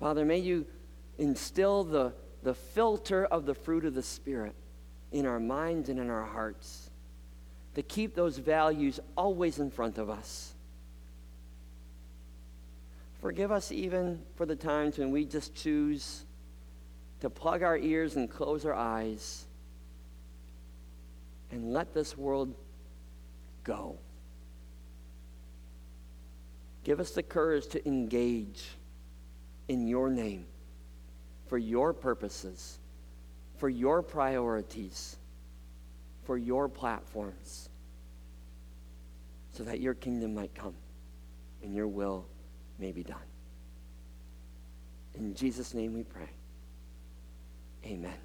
Father, 0.00 0.24
may 0.24 0.38
you 0.38 0.64
instill 1.18 1.84
the, 1.84 2.14
the 2.42 2.54
filter 2.54 3.26
of 3.26 3.44
the 3.44 3.54
fruit 3.54 3.84
of 3.84 3.92
the 3.92 4.02
Spirit 4.02 4.54
in 5.12 5.26
our 5.26 5.40
minds 5.40 5.88
and 5.88 5.98
in 5.98 6.10
our 6.10 6.24
hearts. 6.24 6.90
to 7.76 7.82
keep 7.82 8.14
those 8.14 8.38
values 8.38 8.98
always 9.18 9.58
in 9.58 9.70
front 9.70 9.98
of 9.98 10.08
us. 10.08 10.54
Forgive 13.20 13.52
us 13.52 13.70
even 13.70 14.22
for 14.34 14.46
the 14.46 14.56
times 14.56 14.96
when 14.96 15.10
we 15.10 15.26
just 15.26 15.54
choose 15.54 16.24
to 17.20 17.28
plug 17.28 17.62
our 17.62 17.76
ears 17.76 18.16
and 18.16 18.30
close 18.30 18.64
our 18.64 18.72
eyes 18.72 19.44
and 21.50 21.70
let 21.74 21.92
this 21.92 22.16
world 22.16 22.54
go. 23.62 23.98
Give 26.82 26.98
us 26.98 27.10
the 27.10 27.22
courage 27.22 27.66
to 27.68 27.86
engage 27.86 28.64
in 29.68 29.86
your 29.86 30.08
name 30.08 30.46
for 31.46 31.58
your 31.58 31.92
purposes, 31.92 32.78
for 33.56 33.68
your 33.68 34.02
priorities, 34.02 35.16
for 36.24 36.36
your 36.36 36.68
platforms, 36.68 37.68
so 39.50 39.64
that 39.64 39.80
your 39.80 39.94
kingdom 39.94 40.34
might 40.34 40.54
come 40.54 40.74
and 41.62 41.74
your 41.74 41.88
will 41.88 42.26
may 42.78 42.92
be 42.92 43.02
done. 43.02 43.16
In 45.14 45.34
Jesus' 45.34 45.72
name 45.72 45.94
we 45.94 46.02
pray. 46.02 46.28
Amen. 47.84 48.18